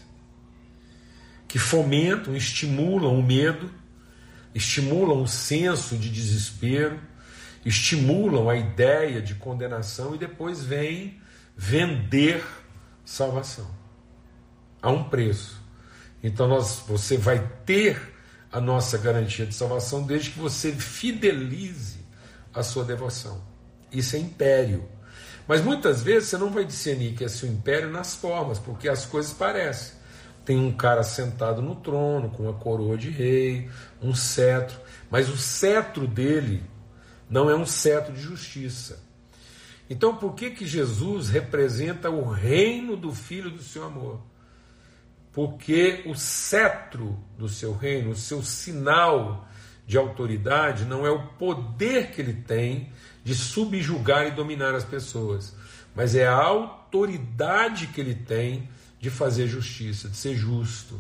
que 1.48 1.58
fomentam, 1.58 2.36
estimulam 2.36 3.18
o 3.18 3.24
medo, 3.24 3.72
estimulam 4.53 5.21
o 5.21 5.27
senso 5.27 5.97
de 5.97 6.10
desespero, 6.10 6.99
estimulam 7.65 8.49
a 8.49 8.55
ideia 8.55 9.21
de 9.21 9.36
condenação 9.36 10.15
e 10.15 10.17
depois 10.17 10.63
vêm 10.63 11.21
vender 11.55 12.43
salvação 13.03 13.69
a 14.81 14.89
um 14.89 15.03
preço. 15.03 15.62
Então 16.23 16.47
nós, 16.47 16.83
você 16.88 17.17
vai 17.17 17.39
ter 17.65 18.15
a 18.51 18.62
nossa 18.62 18.97
garantia 18.97 19.45
de 19.45 19.53
salvação 19.53 20.03
desde 20.03 20.31
que 20.31 20.39
você 20.39 20.71
fidelize 20.71 21.99
a 22.53 22.63
sua 22.63 22.83
devoção. 22.83 23.41
Isso 23.91 24.15
é 24.15 24.19
império. 24.19 24.88
Mas 25.47 25.62
muitas 25.62 26.01
vezes 26.01 26.29
você 26.29 26.38
não 26.38 26.51
vai 26.51 26.65
discernir 26.65 27.13
que 27.13 27.23
é 27.23 27.27
seu 27.27 27.47
império 27.47 27.89
nas 27.89 28.15
formas, 28.15 28.60
porque 28.60 28.89
as 28.89 29.05
coisas 29.05 29.31
parecem. 29.31 29.96
Tem 30.47 30.57
um 30.57 30.71
cara 30.71 31.03
sentado 31.03 31.62
no 31.62 31.75
trono 31.75 32.29
com 32.29 32.43
uma 32.43 32.53
coroa 32.53 32.97
de 32.97 33.10
rei, 33.10 33.69
um 34.01 34.15
cetro, 34.15 34.79
mas 35.12 35.27
o 35.27 35.36
cetro 35.36 36.07
dele 36.07 36.63
não 37.29 37.49
é 37.49 37.55
um 37.55 37.65
cetro 37.65 38.13
de 38.13 38.21
justiça. 38.21 39.03
Então, 39.89 40.15
por 40.15 40.36
que 40.36 40.51
que 40.51 40.65
Jesus 40.65 41.27
representa 41.27 42.10
o 42.10 42.23
reino 42.23 42.95
do 42.95 43.13
Filho 43.13 43.51
do 43.51 43.62
seu 43.62 43.83
amor? 43.83 44.21
Porque 45.33 46.03
o 46.05 46.15
cetro 46.15 47.19
do 47.38 47.49
seu 47.49 47.75
reino, 47.75 48.12
o 48.12 48.15
seu 48.15 48.41
sinal 48.41 49.45
de 49.86 49.97
autoridade, 49.97 50.86
não 50.86 51.05
é 51.05 51.12
o 51.12 51.27
poder 51.27 52.12
que 52.12 52.21
ele 52.21 52.33
tem 52.33 52.89
de 53.21 53.36
subjugar 53.36 54.25
e 54.25 54.31
dominar 54.31 54.73
as 54.73 54.86
pessoas, 54.86 55.53
mas 55.93 56.15
é 56.15 56.25
a 56.25 56.33
autoridade 56.33 57.88
que 57.88 57.99
ele 57.99 58.15
tem 58.15 58.69
de 58.99 59.10
fazer 59.10 59.47
justiça, 59.47 60.10
de 60.10 60.17
ser 60.17 60.36
justo. 60.36 60.99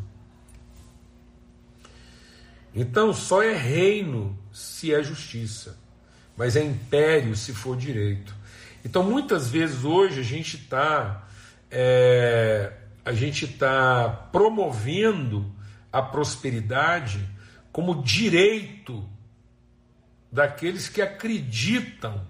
Então 2.73 3.13
só 3.13 3.41
é 3.41 3.55
reino 3.55 4.37
se 4.51 4.93
é 4.93 5.01
justiça, 5.01 5.77
mas 6.35 6.55
é 6.55 6.63
império 6.63 7.35
se 7.35 7.53
for 7.53 7.75
direito. 7.75 8.35
Então 8.85 9.03
muitas 9.03 9.49
vezes 9.49 9.83
hoje 9.83 10.19
a 10.19 10.23
gente 10.23 10.57
está 10.57 11.27
é, 11.71 12.71
a 13.03 13.13
gente 13.13 13.45
está 13.45 14.09
promovendo 14.31 15.51
a 15.91 16.01
prosperidade 16.01 17.27
como 17.71 18.03
direito 18.03 19.07
daqueles 20.31 20.87
que 20.89 21.01
acreditam 21.01 22.25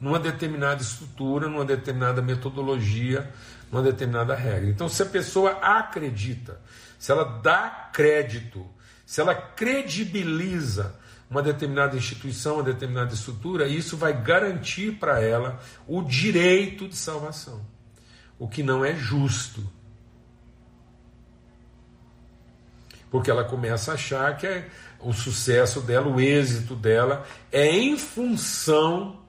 numa 0.00 0.18
determinada 0.18 0.80
estrutura, 0.80 1.48
numa 1.48 1.64
determinada 1.64 2.22
metodologia, 2.22 3.30
numa 3.70 3.82
determinada 3.82 4.34
regra. 4.34 4.70
Então, 4.70 4.88
se 4.88 5.02
a 5.02 5.06
pessoa 5.06 5.52
acredita, 5.60 6.60
se 6.98 7.12
ela 7.12 7.24
dá 7.24 7.90
crédito, 7.92 8.66
se 9.04 9.20
ela 9.20 9.34
credibiliza 9.34 10.94
uma 11.28 11.42
determinada 11.42 11.96
instituição, 11.96 12.54
uma 12.54 12.62
determinada 12.62 13.14
estrutura, 13.14 13.68
isso 13.68 13.96
vai 13.96 14.12
garantir 14.20 14.92
para 14.92 15.20
ela 15.20 15.60
o 15.86 16.02
direito 16.02 16.88
de 16.88 16.96
salvação, 16.96 17.64
o 18.38 18.48
que 18.48 18.62
não 18.62 18.84
é 18.84 18.96
justo. 18.96 19.64
Porque 23.10 23.30
ela 23.30 23.44
começa 23.44 23.92
a 23.92 23.94
achar 23.94 24.36
que 24.36 24.46
é 24.46 24.68
o 24.98 25.12
sucesso 25.12 25.80
dela, 25.80 26.08
o 26.08 26.20
êxito 26.20 26.74
dela 26.74 27.24
é 27.50 27.68
em 27.68 27.96
função 27.96 29.20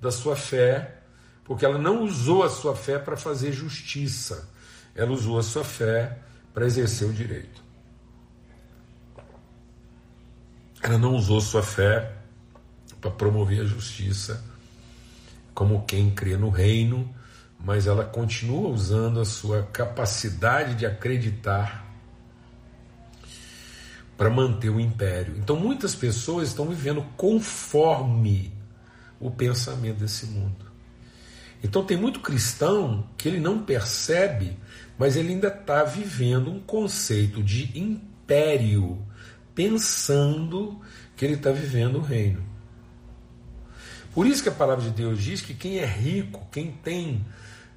da 0.00 0.10
sua 0.10 0.36
fé, 0.36 1.02
porque 1.44 1.64
ela 1.64 1.78
não 1.78 2.02
usou 2.02 2.42
a 2.42 2.48
sua 2.48 2.74
fé 2.74 2.98
para 2.98 3.16
fazer 3.16 3.52
justiça, 3.52 4.48
ela 4.94 5.12
usou 5.12 5.38
a 5.38 5.42
sua 5.42 5.64
fé 5.64 6.18
para 6.52 6.66
exercer 6.66 7.08
o 7.08 7.12
direito. 7.12 7.64
Ela 10.82 10.98
não 10.98 11.14
usou 11.14 11.40
sua 11.40 11.62
fé 11.62 12.12
para 13.00 13.10
promover 13.10 13.60
a 13.60 13.64
justiça, 13.64 14.42
como 15.54 15.84
quem 15.84 16.10
crê 16.10 16.36
no 16.36 16.48
reino, 16.48 17.14
mas 17.58 17.86
ela 17.86 18.04
continua 18.04 18.68
usando 18.68 19.20
a 19.20 19.24
sua 19.24 19.62
capacidade 19.64 20.74
de 20.74 20.86
acreditar 20.86 21.86
para 24.16 24.30
manter 24.30 24.70
o 24.70 24.80
império. 24.80 25.36
Então 25.36 25.56
muitas 25.56 25.94
pessoas 25.94 26.48
estão 26.48 26.66
vivendo 26.66 27.04
conforme 27.16 28.55
o 29.20 29.30
pensamento 29.30 29.98
desse 29.98 30.26
mundo. 30.26 30.66
Então 31.62 31.84
tem 31.84 31.96
muito 31.96 32.20
cristão 32.20 33.08
que 33.16 33.28
ele 33.28 33.40
não 33.40 33.62
percebe, 33.62 34.56
mas 34.98 35.16
ele 35.16 35.32
ainda 35.32 35.48
está 35.48 35.84
vivendo 35.84 36.50
um 36.50 36.60
conceito 36.60 37.42
de 37.42 37.78
império, 37.78 39.04
pensando 39.54 40.80
que 41.16 41.24
ele 41.24 41.34
está 41.34 41.50
vivendo 41.50 41.96
o 41.96 42.02
reino. 42.02 42.42
Por 44.12 44.26
isso 44.26 44.42
que 44.42 44.48
a 44.48 44.52
palavra 44.52 44.84
de 44.84 44.90
Deus 44.90 45.22
diz 45.22 45.42
que 45.42 45.54
quem 45.54 45.78
é 45.78 45.86
rico, 45.86 46.46
quem 46.50 46.70
tem 46.70 47.24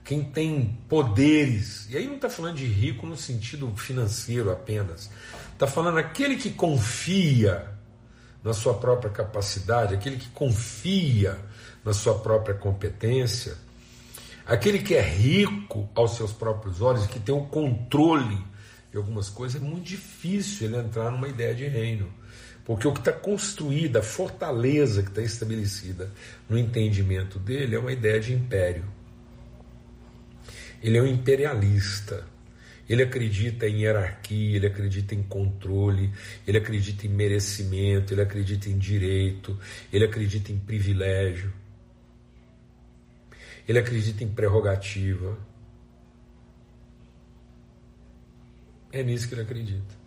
quem 0.09 0.23
tem 0.23 0.75
poderes, 0.87 1.87
e 1.87 1.95
aí 1.95 2.07
não 2.07 2.15
está 2.15 2.31
falando 2.31 2.55
de 2.55 2.65
rico 2.65 3.05
no 3.05 3.15
sentido 3.15 3.71
financeiro 3.75 4.51
apenas, 4.51 5.07
está 5.53 5.67
falando 5.67 5.99
aquele 5.99 6.35
que 6.35 6.49
confia 6.49 7.78
na 8.43 8.53
sua 8.53 8.73
própria 8.73 9.09
capacidade, 9.09 9.93
aquele 9.93 10.17
que 10.17 10.29
confia 10.29 11.37
na 11.83 11.93
sua 11.93 12.17
própria 12.17 12.55
competência, 12.55 13.55
aquele 14.45 14.79
que 14.79 14.95
é 14.95 15.01
rico 15.01 15.89
aos 15.93 16.15
seus 16.15 16.31
próprios 16.31 16.81
olhos, 16.81 17.05
que 17.07 17.19
tem 17.19 17.35
o 17.35 17.45
controle 17.45 18.37
de 18.91 18.97
algumas 18.97 19.29
coisas, 19.29 19.61
é 19.61 19.63
muito 19.63 19.83
difícil 19.83 20.67
ele 20.67 20.77
entrar 20.77 21.11
numa 21.11 21.27
ideia 21.27 21.53
de 21.53 21.67
reino. 21.67 22.11
Porque 22.65 22.87
o 22.87 22.93
que 22.93 22.99
está 22.99 23.11
construído, 23.11 23.97
a 23.97 24.03
fortaleza 24.03 25.01
que 25.01 25.09
está 25.09 25.21
estabelecida 25.21 26.11
no 26.47 26.57
entendimento 26.57 27.39
dele 27.39 27.75
é 27.75 27.79
uma 27.79 27.91
ideia 27.91 28.19
de 28.19 28.33
império. 28.33 28.85
Ele 30.81 30.97
é 30.97 31.01
um 31.01 31.07
imperialista. 31.07 32.25
Ele 32.89 33.03
acredita 33.03 33.67
em 33.67 33.83
hierarquia, 33.83 34.55
ele 34.55 34.65
acredita 34.65 35.13
em 35.13 35.21
controle, 35.21 36.11
ele 36.47 36.57
acredita 36.57 37.05
em 37.05 37.09
merecimento, 37.09 38.13
ele 38.13 38.21
acredita 38.21 38.67
em 38.67 38.79
direito, 38.79 39.59
ele 39.93 40.05
acredita 40.05 40.51
em 40.51 40.57
privilégio, 40.57 41.53
ele 43.67 43.77
acredita 43.77 44.23
em 44.23 44.27
prerrogativa. 44.27 45.37
É 48.91 49.03
nisso 49.03 49.27
que 49.27 49.35
ele 49.35 49.41
acredita. 49.43 49.98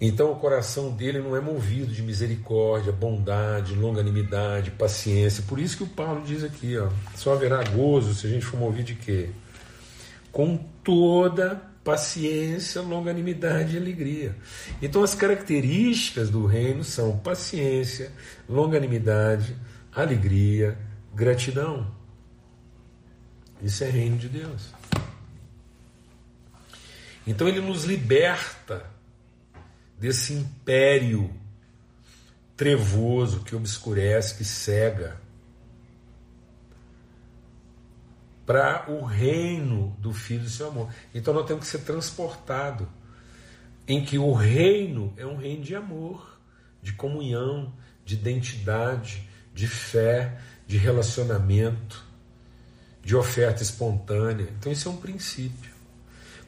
Então 0.00 0.32
o 0.32 0.36
coração 0.36 0.90
dele 0.92 1.18
não 1.18 1.36
é 1.36 1.40
movido 1.40 1.92
de 1.92 2.02
misericórdia, 2.02 2.90
bondade, 2.90 3.74
longanimidade, 3.74 4.70
paciência. 4.70 5.44
Por 5.46 5.58
isso 5.58 5.76
que 5.76 5.82
o 5.82 5.88
Paulo 5.88 6.22
diz 6.24 6.42
aqui, 6.42 6.78
ó, 6.78 6.88
só 7.14 7.34
haverá 7.34 7.62
gozo 7.64 8.14
se 8.14 8.26
a 8.26 8.30
gente 8.30 8.46
for 8.46 8.58
movido 8.58 8.84
de 8.84 8.94
quê? 8.94 9.28
Com 10.32 10.56
toda 10.82 11.60
paciência, 11.84 12.80
longanimidade 12.80 13.74
e 13.74 13.78
alegria. 13.78 14.34
Então 14.80 15.02
as 15.02 15.14
características 15.14 16.30
do 16.30 16.46
reino 16.46 16.82
são 16.82 17.18
paciência, 17.18 18.10
longanimidade, 18.48 19.54
alegria, 19.94 20.78
gratidão. 21.14 21.86
Isso 23.62 23.84
é 23.84 23.90
reino 23.90 24.16
de 24.16 24.30
Deus. 24.30 24.72
Então 27.26 27.46
ele 27.46 27.60
nos 27.60 27.84
liberta 27.84 28.86
desse 30.00 30.32
império 30.32 31.30
trevoso 32.56 33.40
que 33.40 33.54
obscurece, 33.54 34.34
que 34.34 34.44
cega, 34.44 35.20
para 38.46 38.90
o 38.90 39.04
reino 39.04 39.94
do 40.00 40.12
Filho 40.12 40.42
do 40.42 40.50
seu 40.50 40.68
amor. 40.68 40.92
Então 41.14 41.32
nós 41.32 41.46
temos 41.46 41.64
que 41.64 41.70
ser 41.70 41.84
transportado 41.84 42.88
em 43.86 44.04
que 44.04 44.18
o 44.18 44.32
reino 44.32 45.12
é 45.16 45.24
um 45.24 45.36
reino 45.36 45.62
de 45.62 45.76
amor, 45.76 46.40
de 46.82 46.92
comunhão, 46.94 47.72
de 48.04 48.14
identidade, 48.14 49.28
de 49.54 49.68
fé, 49.68 50.40
de 50.66 50.78
relacionamento, 50.78 52.04
de 53.04 53.14
oferta 53.14 53.62
espontânea. 53.62 54.48
Então 54.58 54.72
isso 54.72 54.88
é 54.88 54.92
um 54.92 54.96
princípio. 54.96 55.70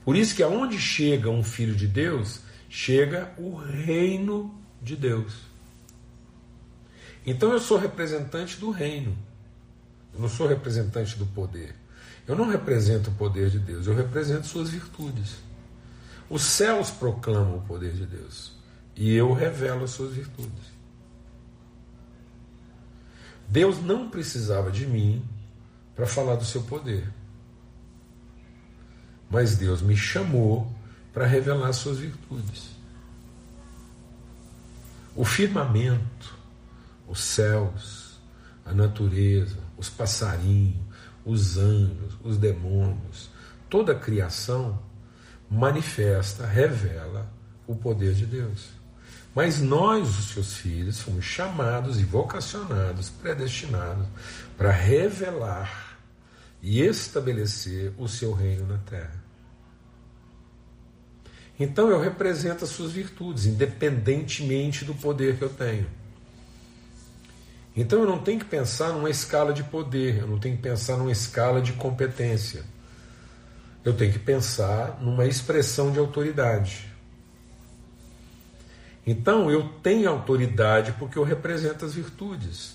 Por 0.05 0.17
isso 0.17 0.35
que 0.35 0.43
aonde 0.43 0.79
chega 0.81 1.31
um 1.31 1.45
filho 1.45 1.75
de 1.75 1.87
Deus, 1.87 2.41
chega 2.73 3.31
o 3.37 3.55
reino 3.55 4.59
de 4.81 4.97
Deus. 4.97 5.35
Então 7.27 7.53
eu 7.53 7.61
sou 7.61 7.77
representante 7.77 8.59
do 8.59 8.71
reino. 8.71 9.15
Eu 10.15 10.21
não 10.21 10.29
sou 10.29 10.47
representante 10.49 11.19
do 11.19 11.27
poder. 11.27 11.75
Eu 12.27 12.35
não 12.35 12.49
represento 12.49 13.11
o 13.11 13.15
poder 13.15 13.51
de 13.51 13.59
Deus, 13.59 13.87
eu 13.87 13.95
represento 13.95 14.47
suas 14.47 14.71
virtudes. 14.71 15.37
Os 16.31 16.43
céus 16.43 16.91
proclamam 16.91 17.59
o 17.59 17.63
poder 17.63 17.93
de 17.93 18.07
Deus 18.07 18.53
e 18.97 19.13
eu 19.13 19.35
revelo 19.35 19.85
as 19.85 19.91
suas 19.91 20.15
virtudes. 20.15 20.73
Deus 23.49 23.83
não 23.83 24.09
precisava 24.09 24.71
de 24.71 24.87
mim 24.87 25.23
para 25.95 26.07
falar 26.07 26.37
do 26.37 26.45
seu 26.45 26.63
poder. 26.63 27.07
Mas 29.29 29.57
Deus 29.57 29.83
me 29.83 29.97
chamou 29.97 30.73
para 31.13 31.27
revelar 31.27 31.73
suas 31.73 31.99
virtudes. 31.99 32.71
O 35.15 35.25
firmamento, 35.25 36.39
os 37.07 37.21
céus, 37.21 38.19
a 38.65 38.73
natureza, 38.73 39.59
os 39.77 39.89
passarinhos, 39.91 40.81
os 41.25 41.59
anjos, 41.59 42.15
os 42.25 42.39
demônios, 42.39 43.31
toda 43.69 43.93
a 43.93 43.99
criação 43.99 44.81
manifesta, 45.51 46.47
revela 46.47 47.31
o 47.67 47.75
poder 47.75 48.15
de 48.15 48.27
Deus. 48.27 48.71
Mas 49.35 49.61
nós, 49.61 50.19
os 50.19 50.29
seus 50.31 50.55
filhos, 50.55 51.01
fomos 51.01 51.25
chamados 51.25 51.99
e 52.01 52.05
vocacionados, 52.05 53.09
predestinados 53.09 54.07
para 54.57 54.71
revelar 54.71 55.99
e 56.61 56.81
estabelecer 56.81 57.93
o 57.99 58.07
seu 58.09 58.33
reino 58.33 58.67
na 58.67 58.79
terra. 58.79 59.22
Então 61.63 61.89
eu 61.89 62.01
represento 62.01 62.65
as 62.65 62.71
suas 62.71 62.91
virtudes, 62.91 63.47
independentemente 63.47 64.85
do 64.85 64.95
poder 64.95 65.37
que 65.37 65.43
eu 65.43 65.49
tenho. 65.49 65.87
Então 67.77 68.01
eu 68.01 68.07
não 68.07 68.19
tenho 68.19 68.41
que 68.41 68.45
pensar 68.45 68.89
numa 68.89 69.09
escala 69.09 69.53
de 69.53 69.63
poder, 69.63 70.19
eu 70.19 70.27
não 70.27 70.41
tenho 70.41 70.57
que 70.57 70.63
pensar 70.63 70.97
numa 70.97 71.13
escala 71.13 71.63
de 71.63 71.73
competência. 71.75 72.65
Eu 73.85 73.95
tenho 73.95 74.13
que 74.13 74.19
pensar 74.19 74.99
numa 75.01 75.25
expressão 75.25 75.93
de 75.93 76.01
autoridade. 76.01 76.91
Então 79.07 79.49
eu 79.49 79.69
tenho 79.85 80.11
autoridade 80.11 80.91
porque 80.99 81.17
eu 81.17 81.23
represento 81.23 81.85
as 81.85 81.95
virtudes. 81.95 82.75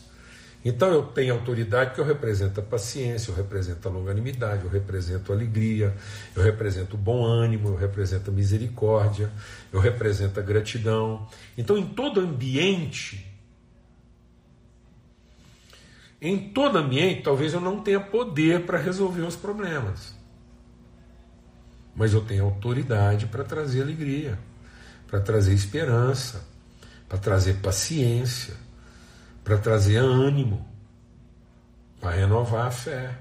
Então 0.65 0.89
eu 0.89 1.04
tenho 1.04 1.34
autoridade 1.34 1.93
que 1.93 2.02
eu 2.02 2.06
represento 2.06 2.60
a 2.60 2.63
paciência, 2.63 3.32
eu 3.32 3.36
represento 3.36 3.88
a 3.88 3.91
longanimidade, 3.91 4.65
eu 4.65 4.70
represento 4.70 5.32
a 5.32 5.36
alegria, 5.36 5.96
eu 6.36 6.43
represento 6.43 6.96
o 6.96 7.00
bom 7.00 7.24
ânimo, 7.24 7.70
eu 7.70 7.76
represento 7.76 8.32
a 8.32 8.34
misericórdia, 8.34 9.32
eu 9.72 9.80
represento 9.80 10.39
a 10.39 10.43
gratidão. 10.43 11.28
Então 11.58 11.78
em 11.78 11.86
todo 11.86 12.20
ambiente, 12.20 13.26
em 16.20 16.50
todo 16.50 16.78
ambiente, 16.78 17.22
talvez 17.22 17.54
eu 17.54 17.62
não 17.62 17.80
tenha 17.80 18.00
poder 18.00 18.65
para 18.65 18.80
resolver 18.80 19.22
os 19.22 19.36
problemas. 19.36 20.17
Mas 21.96 22.13
eu 22.13 22.22
tenho 22.22 22.43
autoridade 22.43 23.28
para 23.28 23.43
trazer 23.43 23.84
alegria, 23.84 24.38
para 25.08 25.22
trazer 25.22 25.54
esperança, 25.54 26.46
para 27.08 27.17
trazer 27.17 27.56
paciência 27.62 28.67
para 29.48 29.58
trazer 29.58 29.96
ânimo, 29.96 30.68
para 32.02 32.12
renovar 32.12 32.68
a 32.68 32.70
fé, 32.70 33.18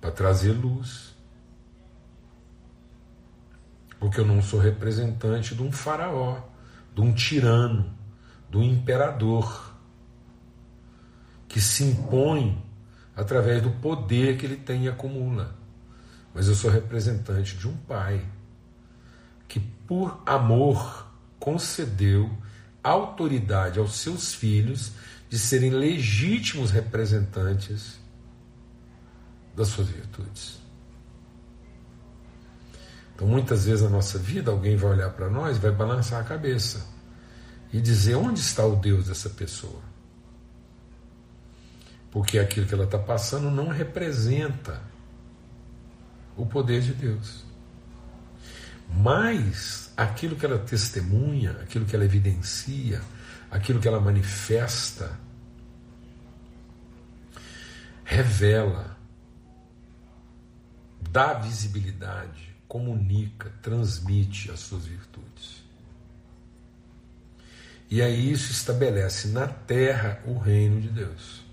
para 0.00 0.10
trazer 0.10 0.52
luz. 0.52 1.14
Porque 4.00 4.18
eu 4.18 4.24
não 4.24 4.40
sou 4.40 4.58
representante 4.58 5.54
de 5.54 5.62
um 5.62 5.70
faraó, 5.70 6.40
de 6.94 7.02
um 7.02 7.12
tirano, 7.12 7.92
de 8.48 8.56
um 8.56 8.62
imperador 8.62 9.74
que 11.46 11.60
se 11.60 11.84
impõe 11.84 12.64
através 13.14 13.62
do 13.62 13.70
poder 13.72 14.38
que 14.38 14.46
ele 14.46 14.56
tem 14.56 14.84
e 14.84 14.88
acumula. 14.88 15.54
Mas 16.32 16.48
eu 16.48 16.54
sou 16.54 16.70
representante 16.70 17.58
de 17.58 17.68
um 17.68 17.76
pai 17.76 18.24
que, 19.46 19.60
por 19.60 20.22
amor, 20.24 21.12
concedeu 21.38 22.30
autoridade 22.88 23.78
aos 23.78 23.96
seus 23.96 24.34
filhos 24.34 24.92
de 25.28 25.38
serem 25.38 25.70
legítimos 25.70 26.70
representantes 26.70 27.98
das 29.54 29.68
suas 29.68 29.88
virtudes. 29.88 30.58
Então, 33.14 33.26
muitas 33.26 33.64
vezes 33.64 33.82
na 33.82 33.90
nossa 33.90 34.18
vida, 34.18 34.50
alguém 34.50 34.76
vai 34.76 34.92
olhar 34.92 35.10
para 35.10 35.28
nós 35.28 35.56
e 35.56 35.60
vai 35.60 35.72
balançar 35.72 36.20
a 36.20 36.24
cabeça 36.24 36.86
e 37.72 37.80
dizer: 37.80 38.14
onde 38.14 38.38
está 38.38 38.64
o 38.64 38.76
Deus 38.76 39.08
dessa 39.08 39.28
pessoa? 39.28 39.82
Porque 42.10 42.38
aquilo 42.38 42.66
que 42.66 42.74
ela 42.74 42.84
está 42.84 42.98
passando 42.98 43.50
não 43.50 43.68
representa 43.68 44.80
o 46.36 46.46
poder 46.46 46.80
de 46.80 46.94
Deus. 46.94 47.44
Mas 48.88 49.87
aquilo 49.98 50.36
que 50.36 50.46
ela 50.46 50.60
testemunha, 50.60 51.50
aquilo 51.60 51.84
que 51.84 51.96
ela 51.96 52.04
evidencia, 52.04 53.02
aquilo 53.50 53.80
que 53.80 53.88
ela 53.88 54.00
manifesta, 54.00 55.18
revela, 58.04 58.96
dá 61.10 61.34
visibilidade, 61.34 62.54
comunica, 62.68 63.52
transmite 63.60 64.52
as 64.52 64.60
suas 64.60 64.86
virtudes. 64.86 65.64
E 67.90 68.00
aí 68.00 68.30
isso 68.30 68.52
estabelece 68.52 69.28
na 69.28 69.48
terra 69.48 70.22
o 70.24 70.38
reino 70.38 70.80
de 70.80 70.90
Deus. 70.90 71.44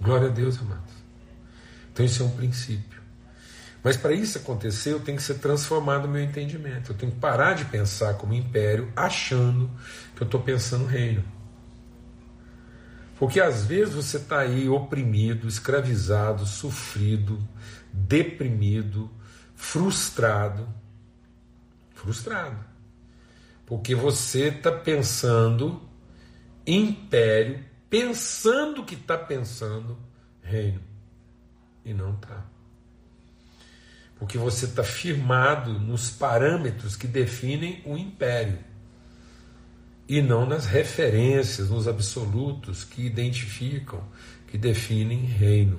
Glória 0.00 0.28
a 0.28 0.32
Deus, 0.32 0.58
amados. 0.58 0.94
Então 1.92 2.06
isso 2.06 2.22
é 2.22 2.26
um 2.26 2.30
princípio. 2.30 2.97
Mas 3.88 3.96
para 3.96 4.12
isso 4.12 4.36
acontecer, 4.36 4.92
eu 4.92 5.00
tenho 5.00 5.16
que 5.16 5.22
ser 5.22 5.38
transformado 5.38 6.06
no 6.06 6.12
meu 6.12 6.22
entendimento. 6.22 6.92
Eu 6.92 6.94
tenho 6.94 7.10
que 7.10 7.18
parar 7.18 7.54
de 7.54 7.64
pensar 7.64 8.18
como 8.18 8.34
império, 8.34 8.92
achando 8.94 9.70
que 10.14 10.22
eu 10.22 10.26
estou 10.26 10.42
pensando 10.42 10.84
reino. 10.84 11.24
Porque 13.18 13.40
às 13.40 13.64
vezes 13.64 13.94
você 13.94 14.18
está 14.18 14.40
aí 14.40 14.68
oprimido, 14.68 15.48
escravizado, 15.48 16.44
sofrido, 16.44 17.38
deprimido, 17.90 19.10
frustrado. 19.54 20.68
Frustrado. 21.94 22.62
Porque 23.64 23.94
você 23.94 24.48
está 24.48 24.70
pensando 24.70 25.80
império, 26.66 27.64
pensando 27.88 28.84
que 28.84 28.96
está 28.96 29.16
pensando 29.16 29.96
reino. 30.42 30.82
E 31.86 31.94
não 31.94 32.12
está. 32.12 32.57
Porque 34.18 34.36
você 34.36 34.64
está 34.64 34.82
firmado 34.82 35.78
nos 35.78 36.10
parâmetros 36.10 36.96
que 36.96 37.06
definem 37.06 37.82
o 37.84 37.96
império 37.96 38.58
e 40.08 40.22
não 40.22 40.46
nas 40.46 40.64
referências, 40.64 41.68
nos 41.68 41.86
absolutos 41.86 42.82
que 42.82 43.04
identificam, 43.04 44.02
que 44.46 44.56
definem 44.56 45.20
reino. 45.20 45.78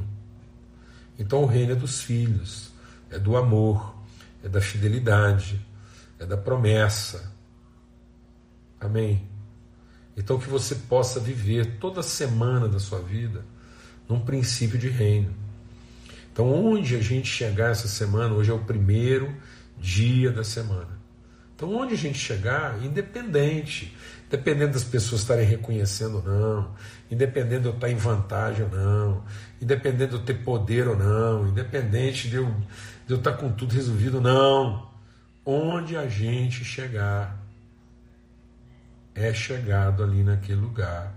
Então 1.18 1.42
o 1.42 1.46
reino 1.48 1.72
é 1.72 1.76
dos 1.76 2.02
filhos, 2.02 2.72
é 3.10 3.18
do 3.18 3.36
amor, 3.36 3.96
é 4.44 4.48
da 4.48 4.62
fidelidade, 4.62 5.60
é 6.20 6.26
da 6.26 6.38
promessa. 6.38 7.34
Amém? 8.80 9.28
Então 10.16 10.38
que 10.38 10.48
você 10.48 10.76
possa 10.76 11.20
viver 11.20 11.78
toda 11.80 12.04
semana 12.04 12.68
da 12.68 12.80
sua 12.80 13.00
vida 13.00 13.44
num 14.08 14.20
princípio 14.20 14.78
de 14.78 14.90
reino. 14.90 15.34
Então, 16.40 16.54
onde 16.54 16.96
a 16.96 17.02
gente 17.02 17.28
chegar 17.28 17.72
essa 17.72 17.90
semana, 17.90 18.34
hoje 18.34 18.50
é 18.50 18.54
o 18.54 18.60
primeiro 18.60 19.36
dia 19.78 20.32
da 20.32 20.42
semana. 20.42 20.98
Então, 21.54 21.76
onde 21.76 21.96
a 21.96 21.98
gente 21.98 22.18
chegar, 22.18 22.82
independente 22.82 23.94
Independente 24.28 24.74
das 24.74 24.84
pessoas 24.86 25.22
estarem 25.22 25.46
reconhecendo 25.46 26.18
ou 26.18 26.24
não, 26.24 26.72
independente 27.12 27.64
de 27.64 27.68
eu 27.68 27.74
estar 27.74 27.90
em 27.90 27.96
vantagem 27.96 28.64
ou 28.64 28.70
não, 28.70 29.24
independente 29.60 30.12
de 30.12 30.16
eu 30.16 30.24
ter 30.24 30.36
poder 30.36 30.88
ou 30.88 30.96
não, 30.96 31.48
independente 31.50 32.30
de 32.30 32.36
eu, 32.36 32.46
de 33.06 33.14
eu 33.14 33.18
estar 33.18 33.34
com 33.34 33.52
tudo 33.52 33.74
resolvido 33.74 34.16
ou 34.18 34.22
não. 34.22 34.88
Onde 35.44 35.98
a 35.98 36.08
gente 36.08 36.64
chegar, 36.64 37.38
é 39.14 39.34
chegado 39.34 40.04
ali 40.04 40.24
naquele 40.24 40.62
lugar 40.62 41.12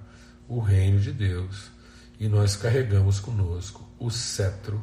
o 0.49 0.59
reino 0.59 0.99
de 0.99 1.13
Deus 1.13 1.71
e 2.19 2.27
nós 2.29 2.57
carregamos 2.57 3.21
conosco 3.21 3.87
o 4.01 4.11
cetro 4.11 4.83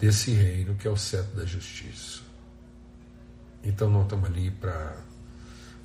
desse 0.00 0.32
reino 0.32 0.74
que 0.74 0.88
é 0.88 0.90
o 0.90 0.96
cetro 0.96 1.36
da 1.36 1.44
justiça. 1.44 2.22
Então 3.62 3.90
não 3.90 4.02
estamos 4.02 4.30
ali 4.30 4.50
para 4.50 4.96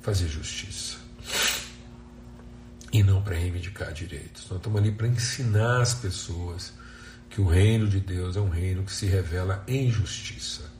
fazer 0.00 0.26
justiça. 0.26 0.96
E 2.92 3.02
não 3.02 3.22
para 3.22 3.36
reivindicar 3.36 3.92
direitos. 3.92 4.48
Nós 4.48 4.58
estamos 4.58 4.80
ali 4.80 4.90
para 4.90 5.06
ensinar 5.06 5.82
as 5.82 5.92
pessoas 5.92 6.72
que 7.28 7.40
o 7.40 7.46
reino 7.46 7.86
de 7.86 8.00
Deus 8.00 8.36
é 8.36 8.40
um 8.40 8.48
reino 8.48 8.84
que 8.84 8.92
se 8.92 9.04
revela 9.04 9.62
em 9.68 9.90
justiça 9.90 10.72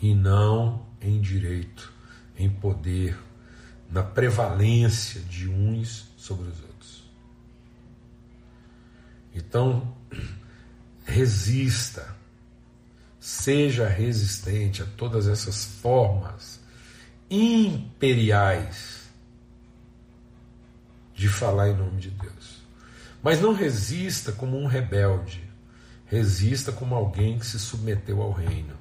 e 0.00 0.14
não 0.14 0.86
em 1.00 1.20
direito, 1.20 1.92
em 2.38 2.48
poder, 2.48 3.18
na 3.90 4.02
prevalência 4.02 5.20
de 5.20 5.48
uns 5.48 6.08
sobre 6.16 6.48
os 6.48 6.62
outros. 6.62 7.04
Então, 9.34 9.94
resista, 11.04 12.13
seja 13.24 13.88
resistente 13.88 14.82
a 14.82 14.84
todas 14.84 15.26
essas 15.26 15.64
formas 15.64 16.60
imperiais 17.30 19.08
de 21.14 21.26
falar 21.26 21.70
em 21.70 21.74
nome 21.74 22.02
de 22.02 22.10
Deus. 22.10 22.62
Mas 23.22 23.40
não 23.40 23.54
resista 23.54 24.30
como 24.30 24.58
um 24.58 24.66
rebelde, 24.66 25.42
resista 26.04 26.70
como 26.70 26.94
alguém 26.94 27.38
que 27.38 27.46
se 27.46 27.58
submeteu 27.58 28.20
ao 28.20 28.30
reino. 28.30 28.76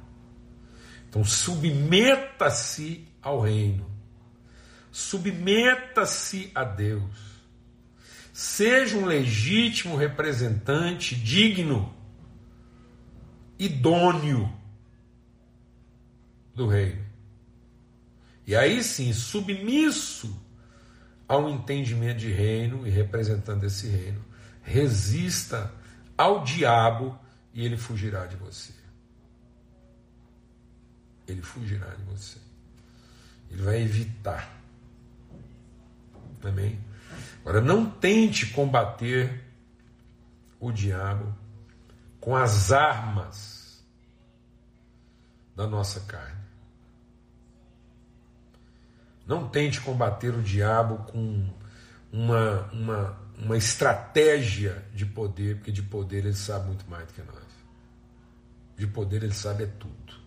Então, 1.08 1.24
submeta-se 1.24 3.08
ao 3.22 3.40
reino, 3.40 3.90
submeta-se 4.92 6.52
a 6.54 6.66
Deus, 6.66 7.16
seja 8.34 8.98
um 8.98 9.06
legítimo 9.06 9.96
representante 9.96 11.16
digno, 11.16 12.03
idôneo 13.66 14.52
do 16.54 16.68
reino. 16.68 17.04
E 18.46 18.56
aí 18.56 18.84
sim, 18.84 19.14
submisso 19.14 20.36
ao 21.28 21.50
entendimento 21.50 22.20
de 22.20 22.32
reino 22.32 22.86
e 22.86 22.90
representando 22.90 23.64
esse 23.64 23.88
reino, 23.88 24.24
resista 24.62 25.72
ao 26.18 26.44
diabo 26.44 27.18
e 27.54 27.66
ele 27.66 27.78
fugirá 27.78 28.26
de 28.26 28.36
você. 28.36 28.74
Ele 31.28 31.42
fugirá 31.42 31.88
de 31.88 32.04
você. 32.04 32.38
Ele 33.50 33.62
vai 33.62 33.82
evitar. 33.82 34.62
Amém? 36.44 36.80
Agora, 37.42 37.62
não 37.62 37.90
tente 37.90 38.48
combater 38.48 39.42
o 40.60 40.72
diabo 40.72 41.34
com 42.24 42.38
as 42.38 42.72
armas 42.72 43.84
da 45.54 45.68
nossa 45.68 46.00
carne. 46.00 46.42
Não 49.28 49.50
tente 49.50 49.82
combater 49.82 50.30
o 50.30 50.42
diabo 50.42 51.00
com 51.12 51.54
uma, 52.14 52.62
uma, 52.72 53.20
uma 53.38 53.58
estratégia 53.58 54.86
de 54.94 55.06
poder, 55.06 55.58
porque 55.58 55.72
de 55.72 55.84
poder 55.84 56.20
ele 56.20 56.34
sabe 56.34 56.68
muito 56.68 56.90
mais 56.90 57.06
do 57.08 57.14
que 57.14 57.22
nós. 57.24 57.44
De 58.78 58.88
poder 58.88 59.24
ele 59.24 59.34
sabe 59.34 59.66
é 59.66 59.68
tudo. 59.68 60.23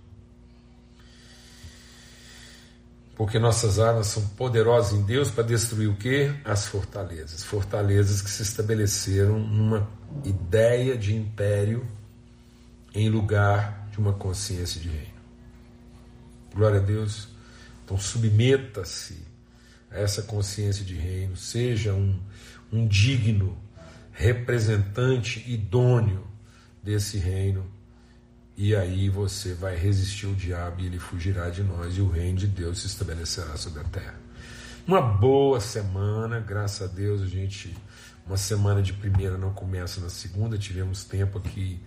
Porque 3.17 3.39
nossas 3.39 3.79
armas 3.79 4.09
são 4.09 4.23
poderosas 4.29 4.93
em 4.93 5.03
Deus 5.03 5.31
para 5.31 5.43
destruir 5.43 5.89
o 5.89 5.97
que? 5.97 6.31
As 6.45 6.67
fortalezas. 6.67 7.43
Fortalezas 7.43 8.21
que 8.21 8.29
se 8.29 8.43
estabeleceram 8.43 9.39
numa 9.39 9.89
ideia 10.23 10.99
de 10.99 11.17
império 11.17 11.87
em 12.95 13.09
lugar 13.09 13.89
de 13.91 13.99
uma 13.99 14.13
consciência 14.13 14.79
de 14.79 14.89
reino. 14.89 15.17
Glória 16.55 16.79
a 16.79 16.83
Deus. 16.83 17.29
Então, 17.85 17.99
submeta-se 17.99 19.23
a 19.91 19.99
essa 19.99 20.23
consciência 20.23 20.85
de 20.85 20.95
reino, 20.95 21.37
seja 21.37 21.95
um, 21.95 22.21
um 22.71 22.87
digno 22.87 23.57
representante 24.13 25.43
idôneo 25.51 26.27
desse 26.83 27.17
reino, 27.17 27.65
e 28.57 28.75
aí 28.75 29.09
você 29.09 29.55
vai 29.55 29.77
resistir 29.77 30.27
ao 30.27 30.33
diabo 30.33 30.81
e 30.81 30.87
ele 30.87 30.99
fugirá 30.99 31.51
de 31.51 31.63
nós, 31.63 31.97
e 31.97 32.01
o 32.01 32.09
reino 32.09 32.39
de 32.39 32.47
Deus 32.47 32.81
se 32.81 32.87
estabelecerá 32.87 33.57
sobre 33.57 33.81
a 33.81 33.85
terra. 33.85 34.15
Uma 34.87 35.01
boa 35.01 35.61
semana, 35.61 36.41
graças 36.41 36.89
a 36.89 36.93
Deus, 36.93 37.23
a 37.23 37.27
gente. 37.27 37.77
Uma 38.27 38.37
semana 38.37 38.83
de 38.83 38.93
primeira 38.93 39.39
não 39.39 39.53
começa 39.53 40.01
na 40.01 40.09
segunda, 40.09 40.59
tivemos 40.59 41.05
tempo 41.05 41.39
aqui 41.39 41.81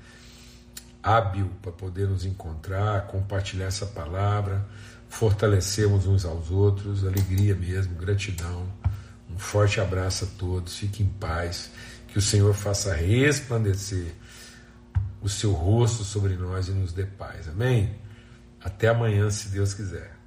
hábil 1.03 1.49
para 1.61 1.71
poder 1.71 2.07
nos 2.07 2.23
encontrar, 2.23 3.07
compartilhar 3.07 3.65
essa 3.65 3.85
palavra 3.85 4.65
fortalecemos 5.09 6.05
uns 6.05 6.23
aos 6.23 6.51
outros, 6.51 7.03
alegria 7.03 7.55
mesmo, 7.55 7.95
gratidão. 7.95 8.67
Um 9.29 9.37
forte 9.37 9.81
abraço 9.81 10.25
a 10.25 10.27
todos, 10.37 10.77
fiquem 10.77 11.05
em 11.05 11.09
paz, 11.09 11.71
que 12.07 12.17
o 12.17 12.21
Senhor 12.21 12.53
faça 12.53 12.93
resplandecer 12.93 14.13
o 15.21 15.29
seu 15.29 15.51
rosto 15.51 16.03
sobre 16.03 16.35
nós 16.35 16.67
e 16.67 16.71
nos 16.71 16.93
dê 16.93 17.05
paz. 17.05 17.47
Amém? 17.47 17.95
Até 18.61 18.89
amanhã, 18.89 19.29
se 19.29 19.49
Deus 19.49 19.73
quiser. 19.73 20.18